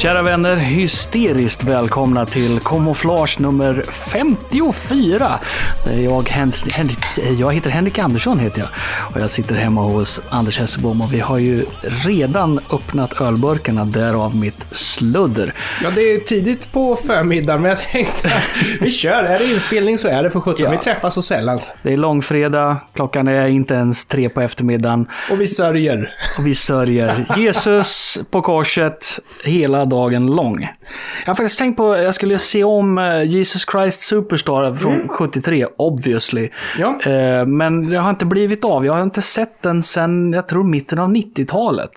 [0.00, 5.38] Kära vänner, hysteriskt välkomna till Kamouflage nummer 54.
[5.84, 6.88] Det är Jag, Hen Hen
[7.38, 8.68] jag heter Henrik Andersson heter jag
[9.14, 11.64] och jag sitter hemma hos Anders Hesselbom och vi har ju
[12.06, 15.54] redan öppnat ölburkarna, därav mitt sludder.
[15.82, 19.24] Ja, det är tidigt på förmiddagen, men jag tänkte att vi kör.
[19.24, 20.64] Är det inspelning så är det för 17.
[20.64, 20.70] Ja.
[20.70, 21.58] Vi träffas så sällan.
[21.82, 26.14] Det är långfredag, klockan är inte ens tre på eftermiddagen Och vi sörjer.
[26.38, 29.06] och vi sörjer Jesus på korset
[29.44, 30.60] hela dagen lång.
[31.20, 35.66] Jag har faktiskt tänkt på jag skulle se om eh, Jesus Christ Superstar från 73,
[35.78, 36.48] obviously.
[36.78, 37.00] Ja.
[37.10, 38.86] Eh, Men det har inte blivit av.
[38.86, 41.90] Jag har inte sett den sedan, jag tror, mitten av 90-talet.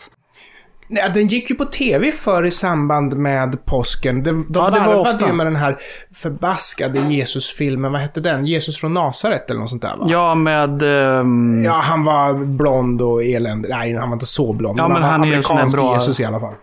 [0.88, 4.24] Nej, den gick ju på tv för i samband med påsken.
[4.24, 5.78] De, de Ja, det var varvade ju med den här
[6.16, 7.92] förbaskade Jesus-filmen.
[7.92, 8.46] Vad hette den?
[8.46, 10.06] Jesus från Nasaret eller något sånt där va?
[10.10, 10.82] Ja, med...
[10.82, 13.70] ehm, Ja, han var blond och eländig.
[13.70, 14.80] Nej, han var inte så blond.
[14.80, 16.54] Ja, men var han är en sån här bra- Jesus i alla fall.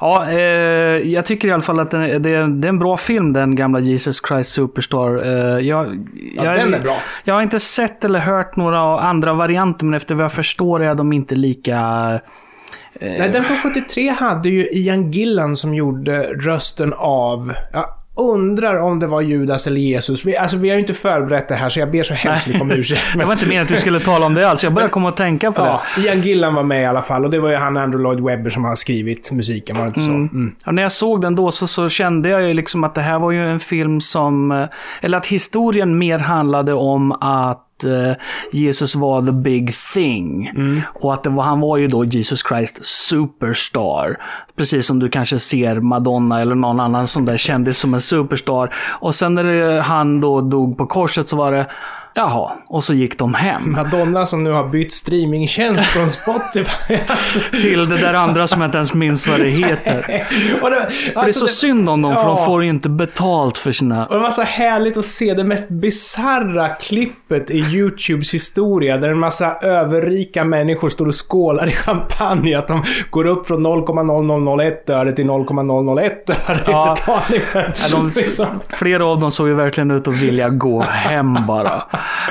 [0.00, 0.38] Ja, eh,
[1.08, 3.80] jag tycker i alla fall att det, det, det är en bra film, den gamla
[3.80, 5.26] Jesus Christ Superstar.
[5.26, 6.98] Eh, jag, Ja, jag, den är bra.
[7.24, 10.94] Jag har inte sett eller hört några andra varianter, men efter vad jag förstår är
[10.94, 11.80] de inte lika...
[13.00, 17.52] Nej, den från 73 hade ju Ian Gillan som gjorde rösten av...
[17.72, 17.84] Jag
[18.18, 20.24] undrar om det var Judas eller Jesus.
[20.24, 22.62] Vi, alltså, vi har ju inte förberett det här, så jag ber så hemskt mycket
[22.62, 23.00] om ursäkt.
[23.12, 24.64] Det Men, var inte meningen att vi skulle tala om det alls.
[24.64, 26.02] Jag började komma att tänka på ja, det.
[26.02, 28.50] Ian Gillan var med i alla fall och det var ju han Andrew Lloyd Webber
[28.50, 30.10] som har skrivit musiken, var det inte så?
[30.10, 30.54] Mm.
[30.66, 33.18] Ja, när jag såg den då så, så kände jag ju liksom att det här
[33.18, 34.52] var ju en film som...
[34.52, 34.64] eh,
[35.02, 38.12] Eller att historien mer handlade om att eh,
[38.52, 40.50] Jesus var the big thing.
[40.94, 44.16] Och att det var, han var ju då Jesus Christ superstar.
[44.56, 48.74] Precis som du kanske ser Madonna eller någon annan som där kändis som en superstar.
[49.00, 51.66] Och sen när det, han då dog på korset så var det,
[52.18, 53.72] jaha, och så gick de hem.
[53.72, 56.98] Madonna som nu har bytt streamingtjänst från Spotify.
[57.06, 59.98] alltså, Till det där andra som jag inte ens minns vad det heter.
[60.62, 62.28] och det, För det är alltså, så det- synd om dem, för Ja.
[62.28, 64.06] de får ju inte betalt för sina...
[64.06, 68.96] Och det var så härligt att se det mest bizarra klippet i YouTubes historia.
[68.96, 72.54] Där en massa överrika människor står och skålar i champagne.
[72.58, 76.94] Att de går upp från 0,0001 öre till 0,001 öre Ja.
[76.98, 77.74] betalning per...
[77.82, 78.46] Ja, de, liksom.
[78.68, 81.82] flera av dem såg ju verkligen ut att vilja gå hem bara.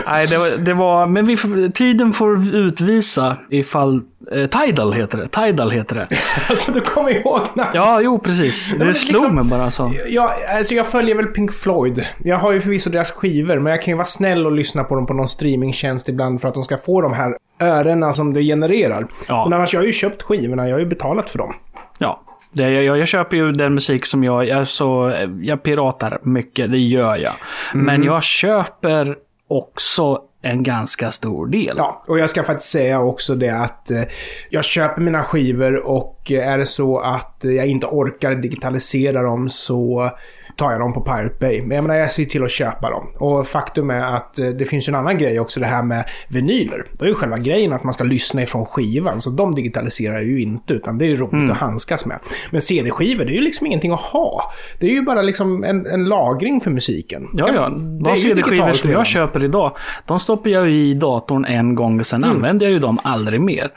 [0.07, 1.37] Nej, det var, det var men vi,
[1.71, 4.01] tiden får utvisa ifall...
[4.31, 5.27] Eh, Tidal heter det.
[5.27, 6.07] Tidal heter det.
[6.49, 7.67] Alltså du kommer ihåg när...
[7.73, 8.73] Ja, jo precis.
[8.77, 9.93] men Det slog liksom- mig bara så.
[10.07, 12.05] Ja, alltså jag följer väl Pink Floyd.
[12.23, 14.95] Jag har ju förvisso deras skivor, men jag kan ju vara snäll och lyssna på
[14.95, 18.41] dem på någon streamingtjänst ibland för att de ska få de här örena som det
[18.41, 19.07] genererar.
[19.27, 19.45] Ja.
[19.49, 21.53] Men annars, jag har ju köpt skivorna, jag har ju betalat för dem.
[21.97, 22.21] Ja.
[22.51, 24.47] Det, jag, jag köper ju den musik som jag...
[24.47, 27.33] Jag, så, jag piratar mycket, det gör jag.
[27.73, 27.85] Mm.
[27.85, 29.15] Men jag köper
[29.47, 31.73] också en ganska stor del.
[31.77, 34.01] Ja, och jag ska faktiskt säga också det att eh,
[34.49, 39.21] jag köper mina skivor och eh, är det så att eh, jag inte orkar digitalisera
[39.21, 40.11] dem så
[40.57, 41.61] tar jag dem på Pirate Bay.
[41.61, 43.07] Men jag menar, jag ser till att köpa dem.
[43.17, 46.85] Och faktum är att eh, det finns en annan grej också, det här med vinyler.
[46.93, 50.41] Då är ju själva grejen att man ska lyssna ifrån skivan, så de digitaliserar ju
[50.41, 51.51] inte, utan det är ju roligt Mm.
[51.51, 52.19] att handskas med.
[52.51, 54.51] Men CD-skivor, det är ju liksom ingenting att ha.
[54.79, 57.27] Det är ju bara liksom en, en lagring för musiken.
[57.33, 57.69] Ja, ja.
[57.69, 59.71] Det De CD-skivor som jag köper idag,
[60.05, 62.35] de stoppar jag i datorn en gång och sen Mm.
[62.35, 63.71] använder jag ju dem aldrig mer.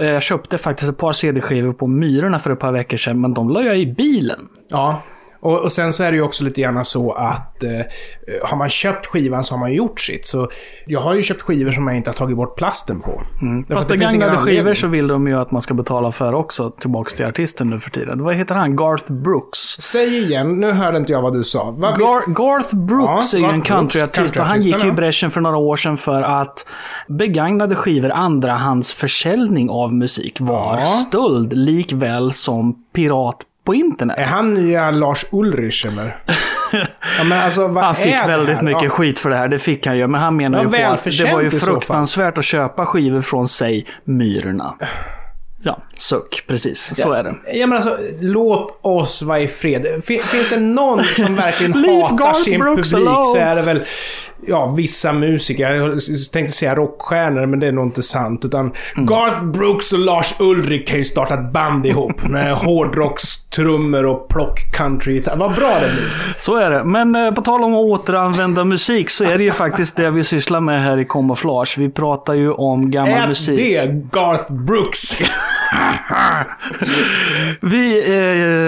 [0.00, 3.34] Eh, Jag köpte faktiskt ett par CD-skivor på Myrorna för ett par veckor sedan, men
[3.34, 4.48] de la jag i bilen.
[4.68, 5.02] Ja.
[5.44, 7.70] Och, och sen så är det ju också lite grann så att eh,
[8.42, 10.26] har man köpt skivan så har man ju gjort sitt.
[10.26, 10.48] Så
[10.86, 13.22] jag har ju köpt skivor som jag inte har tagit bort plasten på.
[13.42, 13.64] Mm.
[13.64, 17.26] Fast begagnade skivor så vill de ju att man ska betala för också, tillbaks till
[17.26, 18.22] artisten nu för tiden.
[18.24, 18.76] Vad heter han?
[18.76, 19.58] Garth Brooks.
[19.80, 21.70] Säg igen, nu hörde inte jag vad du sa.
[21.78, 25.30] Vad Gar- Garth Brooks Ja, är ju en countryartist och han gick ju i bräschen
[25.30, 26.66] för några år sedan för att
[27.08, 30.86] begagnade skivor, andrahandsförsäljning av musik var Ja.
[30.86, 34.18] stöld likväl som pirat på internet.
[34.18, 36.16] Är han nya Lars Ulrich eller?
[37.18, 38.64] ja, men alltså, vad Han fick är det väldigt här?
[38.64, 38.90] mycket Ja.
[38.90, 40.06] skit för det här, det fick han ju.
[40.06, 43.48] Men han menar Ja, ju på att det var ju fruktansvärt att köpa skivor från,
[43.48, 44.74] sig, Myrorna.
[45.66, 46.44] Ja, suck.
[46.48, 46.96] Precis.
[47.02, 47.34] Så är det.
[47.54, 49.86] Ja, men alltså, låt oss vara i fred.
[50.04, 53.24] Fin- Finns det någon som verkligen hatar Garth sin Brooks publik alone.
[53.26, 53.82] så är det väl
[54.46, 55.70] ja, vissa musiker.
[55.70, 55.98] Jag
[56.32, 58.44] tänkte säga rockstjärnor, men det är nog inte sant.
[58.44, 59.06] Utan Mm.
[59.06, 62.54] Garth Brooks och Lars Ulrich kan ju starta ett band ihop med
[63.14, 65.22] hårdrockstrummor och plock-country.
[65.36, 66.34] Vad bra det blir.
[66.38, 66.84] Så är det.
[66.84, 70.24] Men eh, på tal om att återanvända musik så är det ju faktiskt det vi
[70.24, 71.78] sysslar med här i Camouflage.
[71.78, 73.56] Vi pratar ju om gammal Är musik.
[73.56, 75.00] det Garth Brooks?
[77.60, 77.98] Vi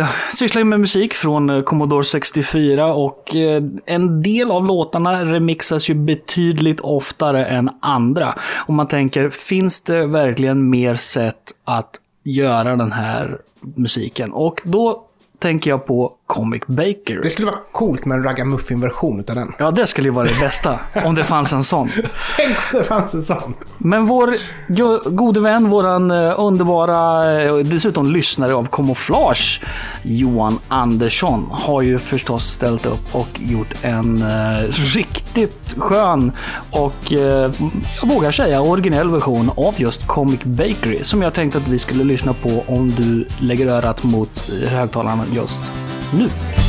[0.00, 5.24] eh, sysslar ju med musik från eh, Commodore 64 och eh, en del av låtarna
[5.24, 8.34] remixas ju betydligt oftare än andra.
[8.54, 14.32] Och man tänker, finns det verkligen mer sätt att göra den här musiken?
[14.32, 15.02] Och då
[15.38, 17.20] tänker jag på Comic Bakery.
[17.22, 19.52] Det skulle vara coolt med en ragamuffin-version utav den.
[19.58, 20.80] Ja, det skulle ju vara det bästa.
[21.04, 21.88] om det fanns en sån.
[22.36, 23.54] Tänk om det fanns en sån.
[23.78, 24.34] Men vår
[24.68, 29.60] go- gode vän, våran eh, underbara, eh, dessutom lyssnare av Camouflage,
[30.02, 36.32] Johan Andersson, har ju förstås ställt upp och gjort en eh, riktigt skön
[36.70, 37.18] och, eh,
[38.00, 42.04] jag vågar säga, originell version av just Comic Bakery som jag tänkte att vi skulle
[42.04, 45.60] lyssna på om du lägger örat mot eh, högtalarna just
[46.12, 46.65] nu.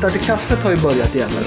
[0.00, 1.44] Bittert till kaffet har ju börjat igen nu.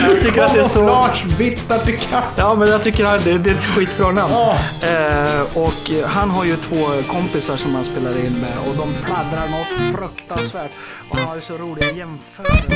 [0.00, 0.78] Jag tycker att det är så...
[0.78, 2.32] Camouflage, bitter till kaffe.
[2.36, 4.32] Ja, men jag tycker att det, det är ett skitbra namn.
[4.32, 4.58] Ja.
[4.82, 6.76] Eh, och han har ju två
[7.08, 10.70] kompisar som han spelar in med och de pladdrar något fruktansvärt.
[11.10, 12.74] Och han har ju så roliga jämförelser.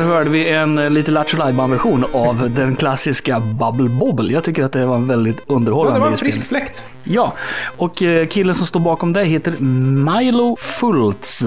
[0.00, 4.32] Där hörde vi en eh, lite Lattjo version av den klassiska Bubble Bobble.
[4.32, 6.82] Jag tycker att det var en väldigt Ja, underhållande det var en frisk fläkt.
[7.04, 7.32] Ja,
[7.76, 11.44] och eh, killen som står bakom det heter Milo Fultz.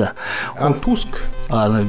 [0.60, 1.08] En tosk.
[1.50, 1.88] Ja, det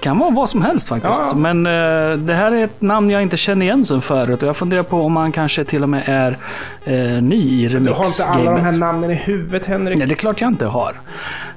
[0.00, 1.20] kan vara vad som helst faktiskt.
[1.20, 1.36] Ja, ja.
[1.36, 4.42] Men eh, det här är ett namn jag inte känner igen sen förut.
[4.42, 6.38] Och jag funderar på om han kanske till och med är
[6.84, 9.98] eh, ny i Du har inte alla de här namnen i huvudet, Henrik.
[9.98, 10.94] Nej, det är klart jag inte har.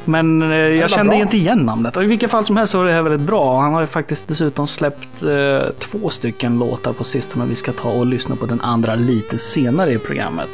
[0.08, 1.22] Men eh, jag kände bra.
[1.22, 1.98] inte igen namnet.
[1.98, 3.62] Och I vilket fall som helst så är det här väldigt bra.
[3.62, 7.46] Han har ju faktiskt dessutom släppt eh, två stycken låtar på sistone.
[7.46, 10.50] Vi ska ta och lyssna på den andra lite senare i programmet.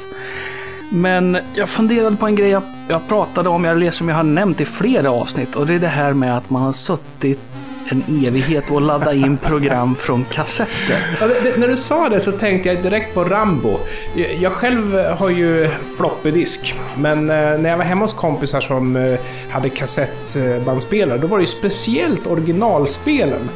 [0.93, 4.61] Men jag funderade på en grej jag, jag pratade om, jag som jag har nämnt
[4.61, 5.55] i flera avsnitt.
[5.55, 7.39] Och det är det här med att man har suttit
[7.89, 11.17] en evighet och laddat in program från kassetter.
[11.19, 13.77] Ja, det, det, när du sa det så tänkte jag direkt på Rambo.
[14.15, 18.95] Jag, jag själv har ju floppydisk, men eh, när jag var hemma hos kompisar som
[18.95, 19.19] eh,
[19.51, 23.49] hade kassettbandspelare, då var det ju speciellt originalspelen.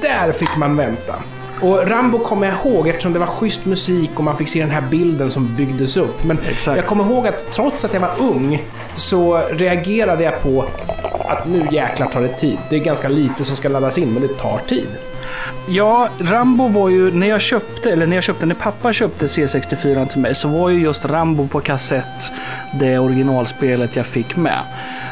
[0.00, 1.14] Där fick man vänta.
[1.62, 4.70] Och Rambo kommer jag ihåg eftersom det var schysst musik och man fick se den
[4.70, 6.24] här bilden som byggdes upp.
[6.24, 6.76] Men Exakt.
[6.76, 8.62] jag kommer ihåg att trots att jag var ung
[8.96, 10.64] så reagerade jag på
[11.28, 12.58] att nu jäklar tar det tid.
[12.70, 14.88] Det är ganska lite som ska laddas in, men det tar tid.
[15.68, 20.06] Ja, Rambo var ju, när jag köpte, eller när jag köpte, när pappa köpte C64
[20.06, 22.32] till mig, så var ju just Rambo på kassett
[22.80, 24.58] det originalspelet jag fick med.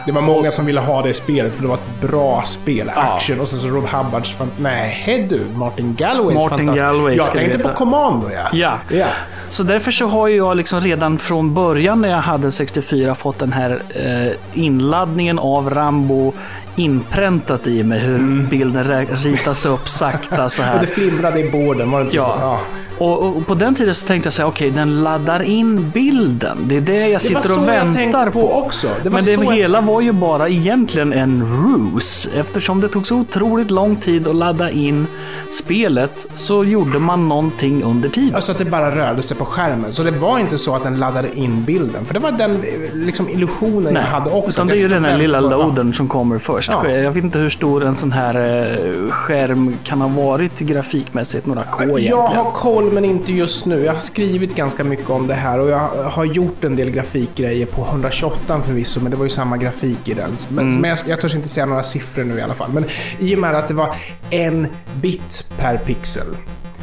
[0.07, 2.91] Det var många som ville ha det spelet för det var ett bra spel.
[2.95, 3.03] Ja.
[3.03, 4.37] Action och sen så Rob Hubbards...
[4.59, 8.49] Nej du, Martin Galways Martin Galway Jag tänkte på Commando ja.
[8.53, 8.79] Ja.
[8.97, 9.07] ja.
[9.49, 13.53] Så därför så har jag liksom redan från början när jag hade 64 fått den
[13.53, 16.33] här eh, inladdningen av Rambo
[16.77, 20.81] inpräntat i mig hur bilden rä- ritas upp sakta så Och här.
[20.81, 22.25] det flimrade i borden, var det inte Ja.
[22.25, 22.31] så?
[22.41, 22.61] Ja.
[22.99, 26.59] Och, och på den tiden så tänkte jag säga, okej, den laddar in bilden.
[26.69, 28.53] Det är det jag sitter så och väntar på.
[28.53, 28.89] också.
[29.03, 32.31] Det Men det så jag- hela var ju bara egentligen en ruse.
[32.37, 35.07] Eftersom det tog så otroligt lång tid att ladda in
[35.53, 38.35] spelet så gjorde man någonting under tiden.
[38.35, 39.93] Alltså att det bara rörde sig på skärmen.
[39.93, 42.05] Så det var inte så att den laddade in bilden.
[42.05, 42.63] För det var den
[42.95, 44.49] liksom, illusionen jag hade också.
[44.51, 46.71] utan det är ju den här lilla loadern som kommer först.
[46.73, 46.89] Ja.
[46.91, 51.63] Jag vet inte hur stor en sån här eh, skärm kan ha varit grafikmässigt, några
[51.65, 52.11] K egentligen.
[52.11, 53.85] Jag har koll men inte just nu.
[53.85, 57.67] Jag har skrivit ganska mycket om det här och jag har gjort en del grafikgrejer
[57.67, 60.31] på 128 förvisso, men det var ju samma grafik i den.
[60.49, 60.81] Men, Mm.
[60.81, 62.71] men jag, jag törs inte säga några siffror nu i alla fall.
[62.73, 62.85] Men
[63.19, 63.95] i och med att det var
[64.31, 64.67] en
[65.01, 66.27] bit per pixel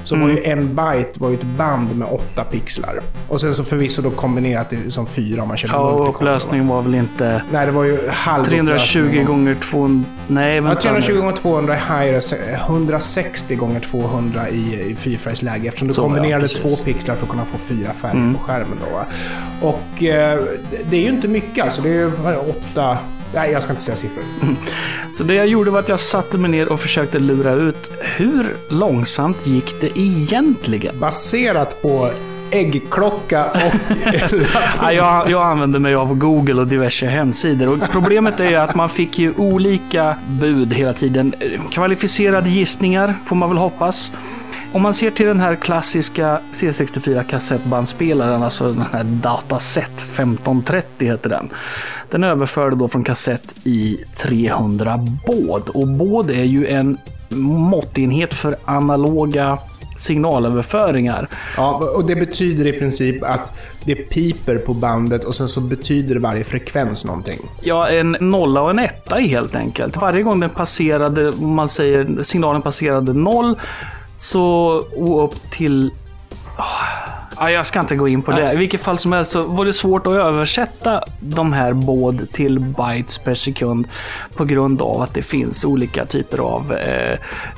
[0.03, 0.35] så var Mm.
[0.37, 2.99] ju en byte var ju ett band med åtta pixlar.
[3.27, 6.67] Och sen så förvisso då kombinerat det som fyra om man körde Ja, och upplösningen
[6.67, 9.25] var väl inte Nej, det var ju halv 320 upplösning.
[9.25, 10.03] gånger 200...
[10.27, 11.19] Nej, Ja, vänta 320 nu.
[11.21, 16.05] gånger 200 i high res, 160 gånger 200 i, i fyrfärgsläge eftersom du Så, ja,
[16.05, 16.45] kombinerade.
[16.45, 16.47] Mm.
[16.77, 18.77] två pixlar för att kunna få fyra färger på skärmen.
[18.91, 19.05] Då.
[19.67, 20.39] Och eh,
[20.89, 21.81] det är ju inte mycket alltså.
[21.81, 22.97] Det är ju är åtta...
[23.33, 24.23] Nej, jag ska inte säga siffror.
[25.13, 28.55] Så det jag gjorde var att jag satte mig ner och försökte lura ut hur
[28.69, 30.99] långsamt gick det egentligen?
[30.99, 32.09] Baserat på
[32.51, 33.73] äggklocka och...
[34.81, 37.73] Ja, jag, jag använde mig av Google och diverse hemsidor.
[37.73, 41.33] Och problemet är att man fick ju olika bud hela tiden.
[41.71, 44.11] Kvalificerade gissningar får man väl hoppas.
[44.73, 51.29] Om man ser till den här klassiska C64 kassettbandspelaren, alltså den här Dataset 1530 heter
[51.29, 51.49] den.
[52.09, 54.97] Den överförde då från kassett i 300
[55.27, 55.69] baud.
[55.69, 56.97] Och baud är ju en
[57.39, 59.57] måttenhet för analoga
[59.97, 61.27] signalöverföringar.
[61.57, 63.51] ja, och det betyder i princip att
[63.85, 67.39] det piper på bandet och sen så betyder varje frekvens någonting.
[67.61, 69.97] Ja, en nolla och en etta helt enkelt.
[69.97, 73.55] Varje gång den passerade, man säger signalen passerade noll,
[74.21, 74.79] så
[75.21, 75.91] upp till...
[77.37, 78.53] Ja, jag ska inte gå in på det.
[78.53, 82.59] I vilket fall som helst så var det svårt att översätta de här båd till
[82.59, 83.87] bytes per sekund
[84.35, 87.11] på grund av att det finns olika typer av eh,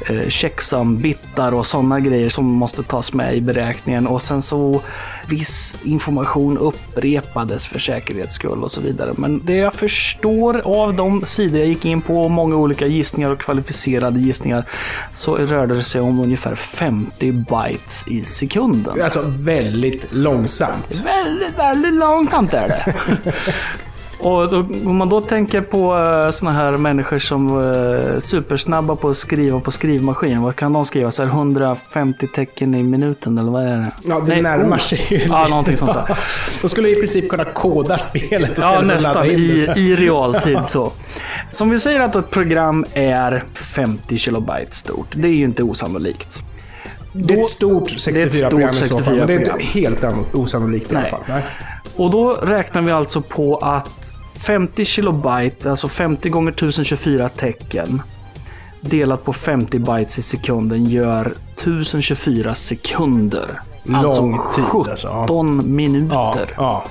[0.07, 4.07] eh, checksum-bitar och sådana grejer som måste tas med i beräkningen.
[4.07, 4.81] Och sen så
[5.27, 9.13] viss information upprepades för säkerhets skull och så vidare.
[9.17, 13.29] Men det jag förstår av de sidor jag gick in på och många olika gissningar
[13.29, 14.63] och kvalificerade gissningar
[15.15, 19.01] så rörde det sig om ungefär 50 bytes i sekunden.
[19.01, 21.01] Alltså väldigt långsamt.
[21.05, 22.93] Väldigt, väldigt långsamt är det.
[24.23, 24.57] Och då,
[24.89, 29.59] om man då tänker på uh, såna här människor som är supersnabba på att skriva
[29.59, 30.41] på skrivmaskin.
[30.41, 31.11] Vad kan de skriva?
[31.11, 33.91] Så här 150 tecken i minuten eller vad är det?
[34.05, 34.81] Ja, det Nej, närmar oh.
[34.81, 35.17] sig ju.
[35.17, 36.17] Ja, någonting sånt där.
[36.61, 40.91] De skulle i princip kunna koda spelet Ja, nästan i, i realtid så.
[41.51, 45.07] Som vi säger att ett program är 50 kilobyte stort.
[45.11, 46.43] Det är ju inte osannolikt.
[47.13, 49.51] Det är ett stort Det är ett 64-program i så fall, men det är inte
[49.51, 49.73] 64-program.
[49.73, 51.21] helt an- osannolikt i alla fall.
[51.27, 51.43] Nej.
[51.95, 54.02] Och då räknar vi alltså på att
[54.45, 58.01] 50 kilobyte, alltså 50 gånger 1024 tecken,
[58.81, 63.61] delat på 50 bytes i sekunden gör 1024 sekunder.
[63.83, 66.83] Lång alltså tid, 17 alltså, minuter Ja, ja.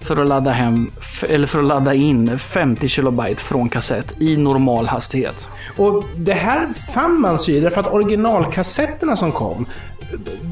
[0.00, 0.90] för att ladda hem,
[1.28, 5.48] eller för att ladda in 50 kilobyte från kassett i normal hastighet.
[5.76, 9.66] Och det här fann man sig i, därför att originalkassetterna som kom,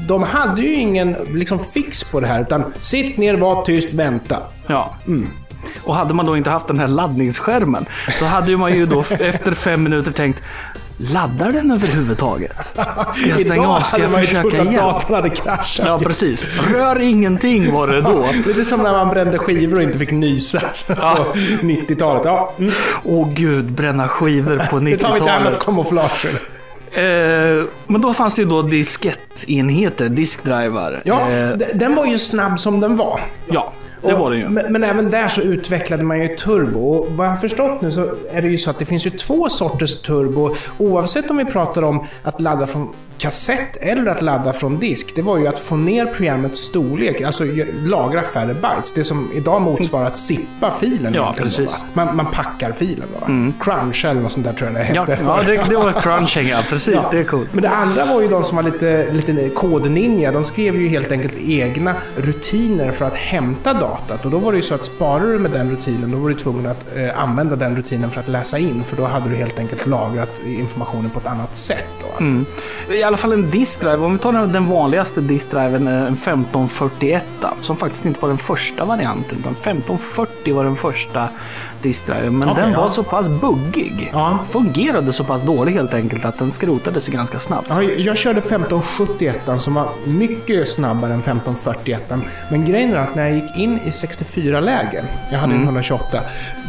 [0.07, 4.37] de hade ju ingen liksom, fix på det här, utan sitt ner, var tyst, vänta.
[4.67, 4.95] Ja.
[5.83, 7.85] Och hade man då inte haft den här laddningsskärmen,
[8.19, 10.43] då hade man ju då efter fem minuter tänkt
[10.97, 12.55] Laddar den överhuvudtaget?
[13.13, 13.79] Ska jag stänga Idag av?
[13.79, 14.73] Ska jag försöka igen?
[14.73, 15.85] datorn hade kraschat.
[15.87, 16.49] Ja, precis.
[16.73, 18.25] Rör ingenting var det då.
[18.47, 20.93] Lite som när man brände skivor och inte fick nysa på
[21.61, 22.21] 90-talet.
[22.25, 22.73] Ja, mm.
[23.03, 25.59] Åh gud, bränna skivor på det tar vi ett annat 90-talet.
[25.59, 26.25] kamouflage.
[26.91, 31.01] Eh, men då fanns det ju då diskettenheter, diskdrivar.
[31.05, 33.21] Ja, Eh, den var ju snabb som den var.
[33.47, 34.49] ja, det var det ju.
[34.49, 36.89] Men, men även där så utvecklade man ju turbo.
[36.89, 39.09] Och vad jag har förstått nu så är det ju så att det finns ju
[39.09, 40.55] två sorters turbo.
[40.77, 45.15] Oavsett om vi pratar om att ladda från kassett eller att ladda från disk.
[45.15, 47.43] Det var ju att få ner programmets storlek, alltså
[47.85, 48.93] lagra färre bytes.
[48.95, 51.13] Det som idag motsvarar att zippa filen.
[51.13, 51.67] Ja, då, precis.
[51.69, 51.73] va?
[51.93, 53.19] Man, man packar filen då.
[53.33, 53.51] va?
[53.59, 55.23] Crunch eller något sånt där tror jag det Ja, hette.
[55.25, 55.43] ja förr.
[55.51, 56.57] det, det var crunching, ja.
[56.69, 57.49] Precis, det är coolt.
[57.53, 60.31] Men det andra var ju de som var lite, lite kodninja.
[60.31, 64.25] De skrev ju helt enkelt egna rutiner för att hämta datat.
[64.25, 66.35] Och då var det ju så att sparar du med den rutinen, då var du
[66.35, 68.83] tvungen att eh, använda den rutinen för att läsa in.
[68.83, 71.87] För då hade du helt enkelt lagrat informationen på ett annat sätt.
[72.01, 72.23] Då.
[72.23, 72.45] Mm.
[73.03, 74.05] I alla fall en diskdrive.
[74.05, 77.25] Om vi tar den, vanligaste diskdriven, eh, en 1541,
[77.61, 79.37] som faktiskt inte var den första varianten.
[79.39, 81.29] Utan 1540 var den första
[81.83, 82.89] diskdriven, men Okej, den var ja.
[82.89, 84.09] så pass buggig.
[84.13, 84.39] Ja.
[84.49, 87.67] Fungerade så pass dåligt helt enkelt att den skrotades ganska snabbt.
[87.69, 92.13] Ja, jag körde 1571 som var mycket snabbare än 1541.
[92.51, 96.19] Men grejen är att när jag gick in i 64-läge, jag hade en 128,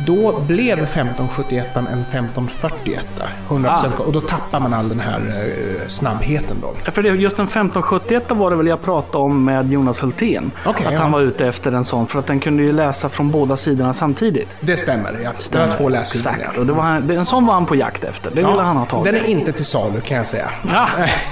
[0.06, 3.04] då blev 1571 en 1541.
[3.48, 3.96] 100%.
[3.96, 6.90] Och då tappar man all den här eh, snabbheten då.
[6.92, 10.50] För det, just den 1571 var det väl jag pratade om med Jonas Hultén.
[10.64, 13.30] Okej, att han var ute efter en sån, för att den kunde ju läsa från
[13.30, 14.56] båda sidorna samtidigt.
[14.60, 15.32] Det stämmer, ja.
[15.50, 16.34] Det var två läshuvuden.
[16.34, 18.30] Exakt, och det var han, en sån var han på jakt efter.
[18.30, 19.04] Det ville han ha tagit.
[19.04, 20.50] Den är inte till salu kan jag säga.
[20.72, 20.88] Ja.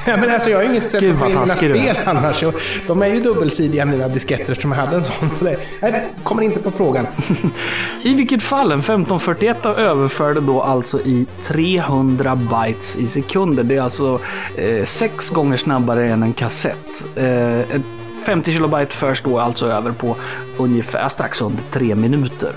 [0.17, 2.45] men alltså jag har inget sätt Gud, att få in mina du spel annars.
[2.87, 5.31] De är ju dubbelsidiga mina disketter som jag hade en sån.
[5.31, 7.07] Så det nej, kommer inte på frågan.
[8.02, 13.62] I vilket fall, en 1541 överförde då alltså i 300 bytes i sekunder.
[13.62, 14.21] Det är alltså
[14.57, 17.05] eh, sex gånger snabbare än en kassett.
[17.17, 17.83] Eh, ett
[18.26, 20.17] 50 kilobyte förs då alltså över på
[20.57, 22.52] ungefär strax under tre minuter.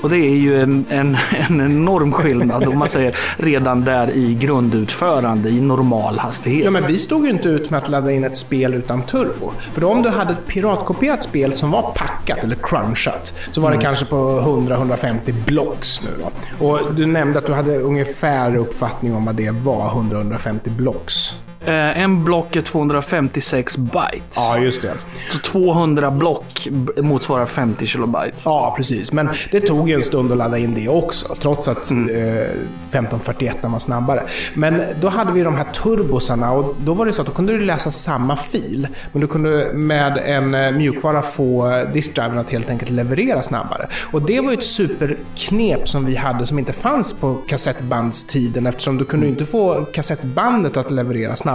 [0.00, 1.16] Och det är ju en, en,
[1.48, 6.64] en enorm skillnad om man säger redan där i grundutförande i normal hastighet.
[6.64, 9.52] Ja, men vi stod ju inte ut med att ladda in ett spel utan turbo.
[9.72, 13.70] För då om du hade ett piratkopierat spel som var packat eller crunchat så var
[13.70, 16.66] det kanske på 100-150 blocks nu då.
[16.66, 21.34] Och du nämnde att du hade ungefär uppfattning om vad det var, 100-150 blocks.
[21.64, 24.32] Eh, en block är 256 bytes.
[24.36, 24.92] Ja, just det.
[25.32, 28.36] Så 200 block motsvarar 50 kilobyte.
[28.44, 29.12] Ja, precis.
[29.12, 33.56] Men det tog ju en stund att ladda in det också, trots att eh, 1541
[33.62, 34.22] var snabbare.
[34.54, 37.52] Men då hade vi de här turbosarna och då var det så att då kunde
[37.52, 42.70] du läsa samma fil, men du kunde med en eh, mjukvara få diskdriven att helt
[42.70, 43.86] enkelt leverera snabbare.
[44.12, 48.98] Och det var ju ett superknep som vi hade som inte fanns på kassettbandstiden eftersom
[48.98, 51.45] du kunde inte få kassettbandet att leverera snabbare.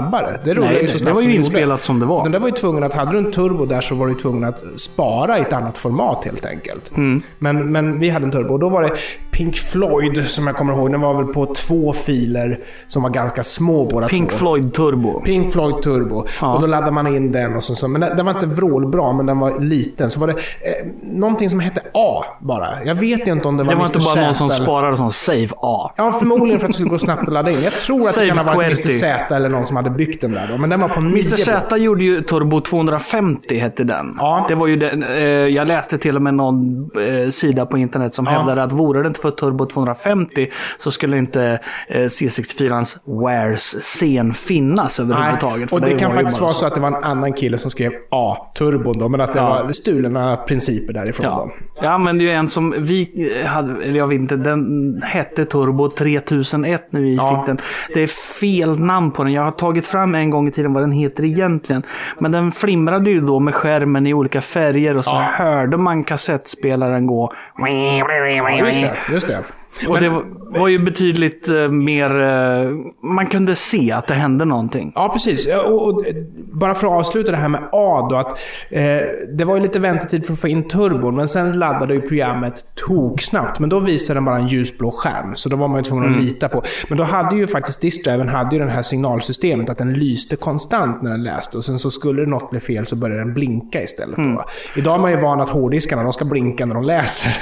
[0.43, 2.23] Det roliga är Nej, ju så det, snabbt det var ju inspelat som det var.
[2.23, 4.43] Den där var ju tvungen att, hade du en turbo där så var du tvungen
[4.43, 6.91] att spara i ett annat format helt enkelt.
[7.39, 8.91] Men, men vi hade en turbo och då var det
[9.31, 10.91] Pink Floyd som jag kommer ihåg.
[10.91, 14.37] Den var väl på två filer som var ganska små båda Pink två.
[14.37, 15.19] Floyd Turbo.
[15.21, 16.25] Pink Floyd Turbo.
[16.41, 16.53] Ja.
[16.53, 17.75] Och då laddade man in den och så.
[17.75, 17.87] så.
[17.87, 20.09] Men den, den var inte vrålbra, men den var liten.
[20.09, 22.83] Så var det eh, någonting som hette A bara.
[22.85, 23.95] Jag vet inte om det var Det var Mr.
[23.97, 25.91] inte bara någon som Z eller- sparade som save A.
[25.97, 27.63] Ja, förmodligen för att det skulle gå snabbt att ladda in.
[27.63, 28.89] Jag tror att det kan ha varit Mr.
[28.89, 30.57] Z eller någon som hade byggt den där då.
[30.57, 34.15] Men den var på 9 Mr Z gjorde ju Turbo 250 hette den.
[34.17, 34.45] Ja.
[34.49, 36.89] Det var ju den, eh, jag läste till och med någon
[37.23, 38.31] eh, sida på internet som Ja.
[38.31, 44.99] hävdade att vore det inte för Turbo 250 så skulle inte eh, C64ans Wares-scen finnas
[44.99, 45.71] överhuvudtaget.
[45.73, 47.71] och det kan var ju faktiskt vara så att det var en annan kille som
[47.71, 49.63] skrev A-turbo då, men att det Ja.
[49.63, 51.49] var stulna principer därifrån Ja.
[51.75, 51.83] då.
[51.83, 55.89] Jag använde ju en som vi eh, hade, eller jag vet inte, den hette Turbo
[55.89, 57.37] 3001 när vi Ja.
[57.39, 57.59] fick den.
[57.93, 58.07] Det är
[58.39, 59.33] fel namn på den.
[59.33, 61.83] Jag har tagit fram en gång i tiden vad den heter egentligen.
[62.19, 65.21] Men den flimrade ju då med skärmen i olika färger och så Ja.
[65.33, 67.33] hörde man kassettspelaren gå.
[67.57, 68.97] Ja, just det.
[69.13, 69.43] Just det.
[69.87, 70.25] Och det var,
[70.59, 72.21] var ju betydligt eh, mer...
[72.21, 72.71] eh,
[73.03, 74.91] man kunde se att det hände någonting.
[74.95, 75.47] Ja, precis.
[75.65, 76.03] Och, och,
[76.51, 78.15] bara för att avsluta det här med A då.
[78.15, 78.81] Att, eh,
[79.37, 82.65] det var ju lite väntetid för att få in turbon, men sen laddade ju programmet
[82.75, 83.59] toksnabbt.
[83.59, 86.23] Men då visade den bara en ljusblå skärm, så då var man ju tvungen att
[86.23, 86.63] lita på.
[86.89, 91.01] Men då hade ju faktiskt diskdriven hade ju det här signalsystemet, att den lyste konstant
[91.01, 91.57] när den läste.
[91.57, 94.17] Och sen så skulle något bli fel så började den blinka istället.
[94.17, 94.45] Då.
[94.75, 97.31] Idag är man ju van att hårddiskarna, de ska blinka när de läser.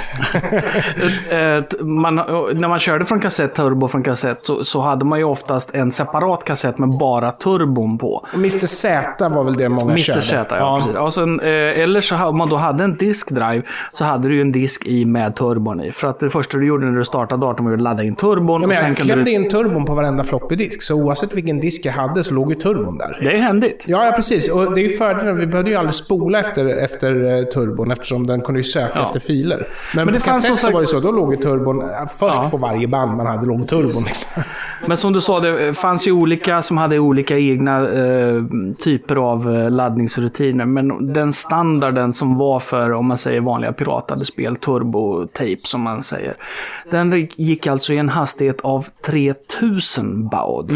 [1.30, 2.19] Eh, man,
[2.54, 5.92] när man körde från kassett, turbo från kassett, så, så hade man ju oftast en
[5.92, 8.26] separat kassett med bara turbon på.
[8.34, 10.22] Mr Z var väl det många Mr körde.
[10.22, 11.00] Z, ja, precis.
[11.00, 11.48] Och sen, eh,
[11.80, 15.04] eller så om man då hade en diskdrive så hade du ju en disk i
[15.04, 15.92] med turbon i.
[15.92, 18.60] För att det första du gjorde när du startade datorn var att ladda in turbon.
[18.60, 19.30] Ja, och men jag klämde du...
[19.30, 22.54] in turbon på varenda floppy disk, så oavsett vilken disk jag hade så låg ju
[22.60, 23.18] turbon där.
[23.22, 23.84] Det är händigt.
[23.88, 24.50] Ja, ja, precis.
[24.50, 25.36] Och det är ju fördelen.
[25.36, 29.02] Vi behövde ju aldrig spola efter, efter eh, turbon eftersom den kunde ju söka Ja.
[29.02, 29.66] efter filer.
[29.94, 31.00] Men, Men det fanns så sagt- var det så.
[31.00, 31.82] Då låg ju turbon
[32.18, 32.48] först Ja.
[32.50, 34.04] på varje band man hade låg turbon.
[34.04, 34.42] Liksom.
[34.86, 38.42] Men som du sa, det fanns ju olika som hade olika egna eh,
[38.84, 40.64] typer av eh, laddningsrutiner.
[40.64, 46.02] Men den standarden som var för, om man säger vanliga piratade spel, turbo-tape som man
[46.02, 46.36] säger.
[46.90, 50.72] Den gick alltså i en hastighet av 3000 baud.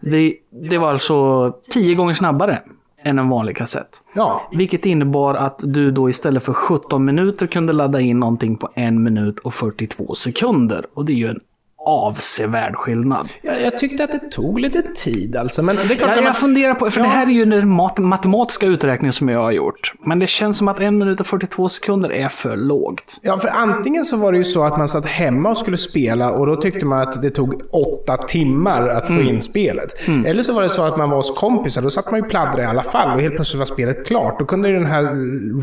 [0.00, 0.34] Det,
[0.70, 2.58] det var alltså 10 gånger snabbare
[3.04, 4.02] än en vanlig kassett.
[4.14, 8.68] Ja, Vilket innebar att du då istället för 17 minuter kunde ladda in någonting på
[8.74, 10.86] en minut och 42 sekunder.
[10.94, 11.40] Och det är ju en
[11.86, 13.28] avsevärd skillnad.
[13.42, 15.62] Jag, jag tyckte att det tog lite tid alltså.
[15.62, 16.24] Men det är klart Jag, man...
[16.24, 17.04] jag funderar på, för Ja.
[17.06, 19.92] det här är ju den mat matematiska uträkningen som jag har gjort.
[20.06, 23.18] Men det känns som att en minut och 42 sekunder är för lågt.
[23.22, 26.30] Ja, för antingen så var det ju så att man satt hemma och skulle spela
[26.30, 30.08] och då tyckte man att det tog åtta timmar att få in spelet.
[30.26, 32.30] Eller så var det så att man var hos kompisar, då satt man ju och
[32.30, 34.38] pladdrade i alla fall och helt plötsligt var spelet klart.
[34.38, 35.02] Då kunde ju den här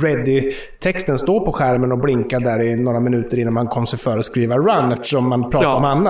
[0.03, 4.17] ready-texten stå på skärmen och blinka där i några minuter innan man kom sig för
[4.17, 5.75] att skriva run eftersom man pratade Ja.
[5.75, 6.06] om annat.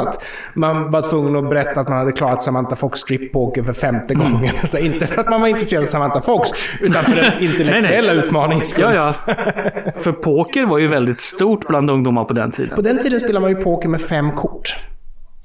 [0.53, 4.13] Man var tvungen att berätta att man hade klarat Samantha Fox strip poker för femte
[4.13, 4.49] gången.
[4.63, 6.49] Så inte för att man var intresserad av Samantha Fox,
[6.81, 8.93] utan för den intellektuella utmaningens skull.
[8.95, 9.33] Ja, ja.
[10.01, 12.75] För poker var ju väldigt stort bland ungdomar på den tiden.
[12.75, 14.75] På den tiden spelade man ju poker med fem kort.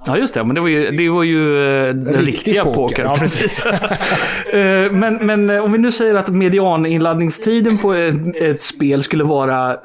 [0.06, 0.44] Ja, just det.
[0.44, 2.74] Men det var ju, det var ju eh, den Riktig riktiga poker.
[2.74, 3.02] poker.
[3.02, 3.66] Ja, precis.
[3.66, 9.24] Eh, men, men eh, om vi nu säger att medianinladdningstiden på ett, ett spel skulle
[9.24, 9.76] vara,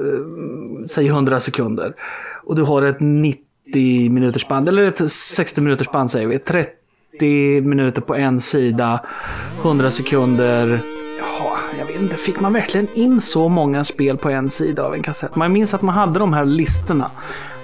[0.89, 1.93] säg 100 sekunder.
[2.43, 3.46] Och du har ett 90
[4.09, 6.39] minuters band, eller ett 60 minuters band säger vi.
[6.39, 9.05] 30 minuter på en sida,
[9.61, 10.79] 100 sekunder.
[11.19, 14.93] Ja, jag vet inte, fick man verkligen in så många spel på en sida av
[14.93, 15.35] en kassett?
[15.35, 17.11] Man minns att man hade de här listorna.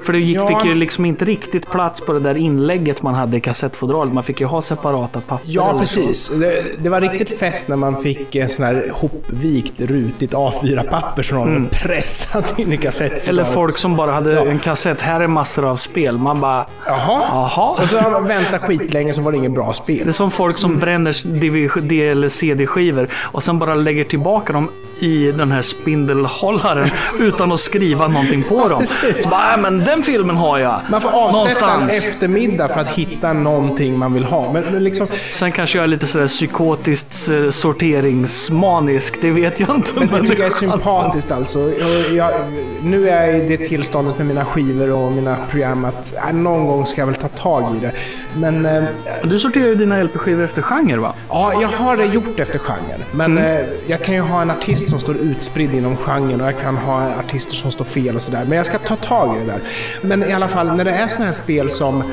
[0.04, 0.48] För det gick, Ja.
[0.48, 4.13] fick ju liksom inte riktigt plats på det där inlägget man hade i kassettfodralet.
[4.13, 5.46] Man fick ju ha separata papper.
[5.50, 6.30] Ja, precis.
[6.39, 11.38] Det, det var riktigt fest när man fick en sån här hopvikt, rutigt A4-papper som
[11.38, 13.28] någon hade pressat in i kassettfodralet.
[13.30, 15.02] Eller folk som bara hade en kassett.
[15.02, 16.18] Här är massor av spel.
[16.18, 16.66] Man bara...
[16.86, 17.22] Jaha.
[17.32, 17.70] Jaha.
[17.84, 20.02] Och så har man väntat skitlänge så var det inget bra spel.
[20.04, 24.70] Det är som folk som bränner DVD eller CD-skivor och sen bara lägger tillbaka dem
[25.00, 26.88] i den här spindelhållaren
[27.20, 28.80] utan att skriva någonting på dem.
[28.80, 29.24] Precis.
[29.24, 30.79] Så bara, "Äh, men den filmen har jag.
[30.89, 31.93] Man får avsätta en Någonstans.
[32.08, 34.53] eftermiddag för att hitta någonting man vill ha.
[34.53, 39.21] Men, men liksom, Sen kanske jag är lite sådär psykotiskt eh, sorteringsmanisk.
[39.21, 39.91] Det vet jag inte.
[39.95, 40.60] men det tycker jag är alltså.
[40.60, 41.60] sympatiskt alltså.
[41.79, 42.32] Jag, jag,
[42.84, 46.65] nu är jag i det tillståndet med mina skivor och mina program att äh, någon
[46.65, 47.91] gång ska jag väl ta tag i det.
[48.38, 48.84] Men eh,
[49.23, 51.13] Du sorterar ju dina LP-skivor efter genre va?
[51.29, 52.77] Ja, jag har det gjort efter genre.
[53.12, 53.43] Men Mm.
[53.58, 56.77] eh, jag kan ju ha en artist som står utspridd inom genren och jag kan
[56.77, 58.45] ha artister som står fel och sådär.
[58.47, 59.60] Men jag ska ta tag i det där.
[60.02, 62.04] Men i alla fall, när det är sådana här spel som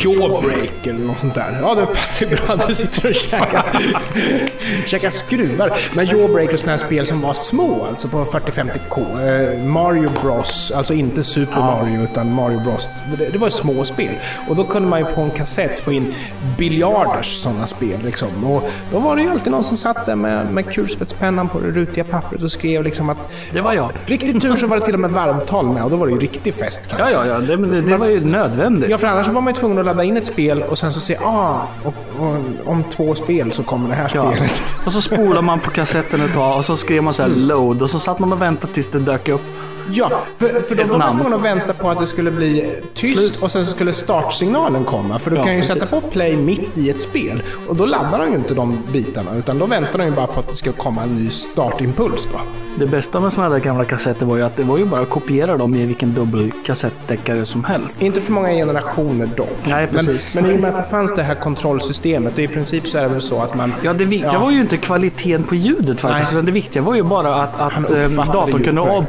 [0.00, 1.58] Jawbreak eller något sånt där.
[1.62, 2.56] Ja, det passar ju bra.
[2.68, 3.64] Du sitter och käkar,
[4.86, 5.72] käkar skruvar.
[5.94, 9.00] Men Jawbreak och sådana här spel som var små, alltså på 40-50K.
[9.00, 12.88] Eh, Mario Bros, alltså inte Super Mario utan Mario Bros.
[13.32, 14.14] Det, var små spel.
[14.48, 16.14] Och då kunde man ju på en kassett få in
[16.58, 18.00] biljarders sådana spel.
[18.04, 18.44] Liksom.
[18.44, 21.70] Och då var det ju alltid någon som satt där med, med kulspetspennan på det
[21.70, 23.18] rutiga pappret och skrev liksom att...
[23.52, 23.90] Det var jag.
[24.06, 26.18] Riktigt tur så var det till och med varvtal med och då var det ju
[26.18, 27.38] riktig fest kan Ja, ja, ja.
[27.38, 28.90] Det, det, det var ju nödvändigt.
[28.90, 31.00] Ja, för annars var man ju tvungen att ladda in ett spel och sen så
[31.00, 34.30] se, ah, och, och, om två spel så kommer det här Ja.
[34.32, 34.62] spelet.
[34.86, 37.82] Och så spolar man på kassetten ett tag och så skrev man så här load
[37.82, 39.42] och så satt man och väntade tills det dök upp.
[39.90, 43.42] Ja, för, för då var man tvungen att vänta på att det skulle bli tyst
[43.42, 45.18] och sen så skulle startsignalen komma.
[45.18, 45.74] För du Ja, kan ju precis.
[45.80, 49.34] sätta på play mitt i ett spel och då laddar de ju inte de bitarna
[49.36, 52.38] utan då väntar de ju bara på att det ska komma en ny startimpuls då.
[52.78, 55.10] Det bästa med sådana där gamla kassetter var ju att det var ju bara att
[55.10, 58.02] kopiera dem i vilken dubbelkassettdeckare som helst.
[58.02, 59.58] Inte för många generationer dock.
[59.66, 60.34] Nej, precis.
[60.34, 62.98] Men, men i och med att det fanns det här kontrollsystemet, och i princip så
[62.98, 63.74] är det väl så att man...
[63.82, 64.38] Ja, det viktiga Ja.
[64.40, 66.24] var ju inte kvaliteten på ljudet faktiskt.
[66.24, 66.32] Nej.
[66.34, 69.08] Utan det viktiga var ju bara att, att eh, uppfattade datorn kunde ljudet.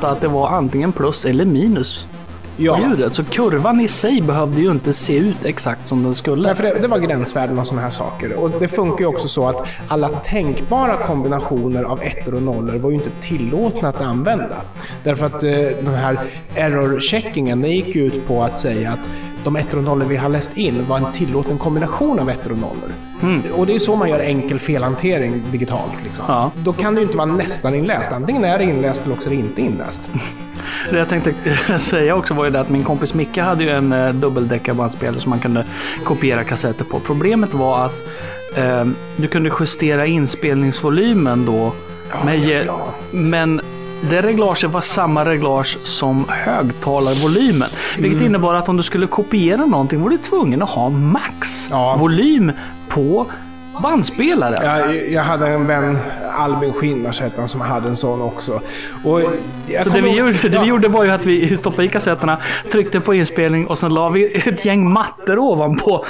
[0.00, 2.06] Uppfatta att det var antingen plus eller minus
[2.56, 2.76] Ja.
[2.76, 3.14] på ljudet.
[3.14, 6.42] Så kurvan i sig behövde ju inte se ut exakt som den skulle.
[6.42, 8.34] Nej, för det, det var gränsvärden och sådana här saker.
[8.36, 12.90] Och det funkar ju också så att alla tänkbara kombinationer av ettor och nollor var
[12.90, 14.56] ju inte tillåtna att använda.
[15.04, 15.50] Därför att eh,
[15.84, 16.18] den här
[16.54, 19.08] error-checkingen, gick ju ut på att säga att
[19.44, 22.58] de ettor och nollor vi har läst in var en tillåten kombination av ettor och
[22.58, 22.90] nollor.
[23.56, 26.02] Och det är så man gör enkel felhantering digitalt.
[26.04, 26.24] Liksom.
[26.28, 26.50] Ja.
[26.56, 28.12] Då kan det ju inte vara nästan inläst.
[28.12, 30.10] Antingen är det inläst eller också är det inte inläst.
[30.90, 31.34] Det jag tänkte
[31.78, 35.30] säga också var ju det att min kompis Micke hade ju en eh, dubbeldäckarbandspelare som
[35.30, 35.64] man kunde
[36.04, 37.00] kopiera kassetter på.
[37.00, 38.02] Problemet var att
[38.56, 38.84] eh,
[39.16, 41.72] du kunde justera inspelningsvolymen då.
[42.24, 42.80] med, ge- ja.
[43.10, 43.60] Men
[44.10, 47.68] det reglaget var samma reglage som högtalarvolymen.
[47.98, 48.26] Vilket Mm.
[48.26, 51.96] innebar att om du skulle kopiera någonting var du tvungen att ha max Ja.
[52.00, 52.52] volym
[52.88, 53.26] på
[53.82, 54.64] bandspelaren.
[54.64, 55.98] Jag, jag hade en vän,
[56.38, 58.60] Albin Skinnars hette han, som hade en sån också.
[59.04, 59.20] Och
[59.84, 62.38] Så det vi, gjorde, det vi gjorde var ju att vi stoppade i kassetterna,
[62.72, 66.04] tryckte på inspelning och sen la vi ett gäng mattor ovanpå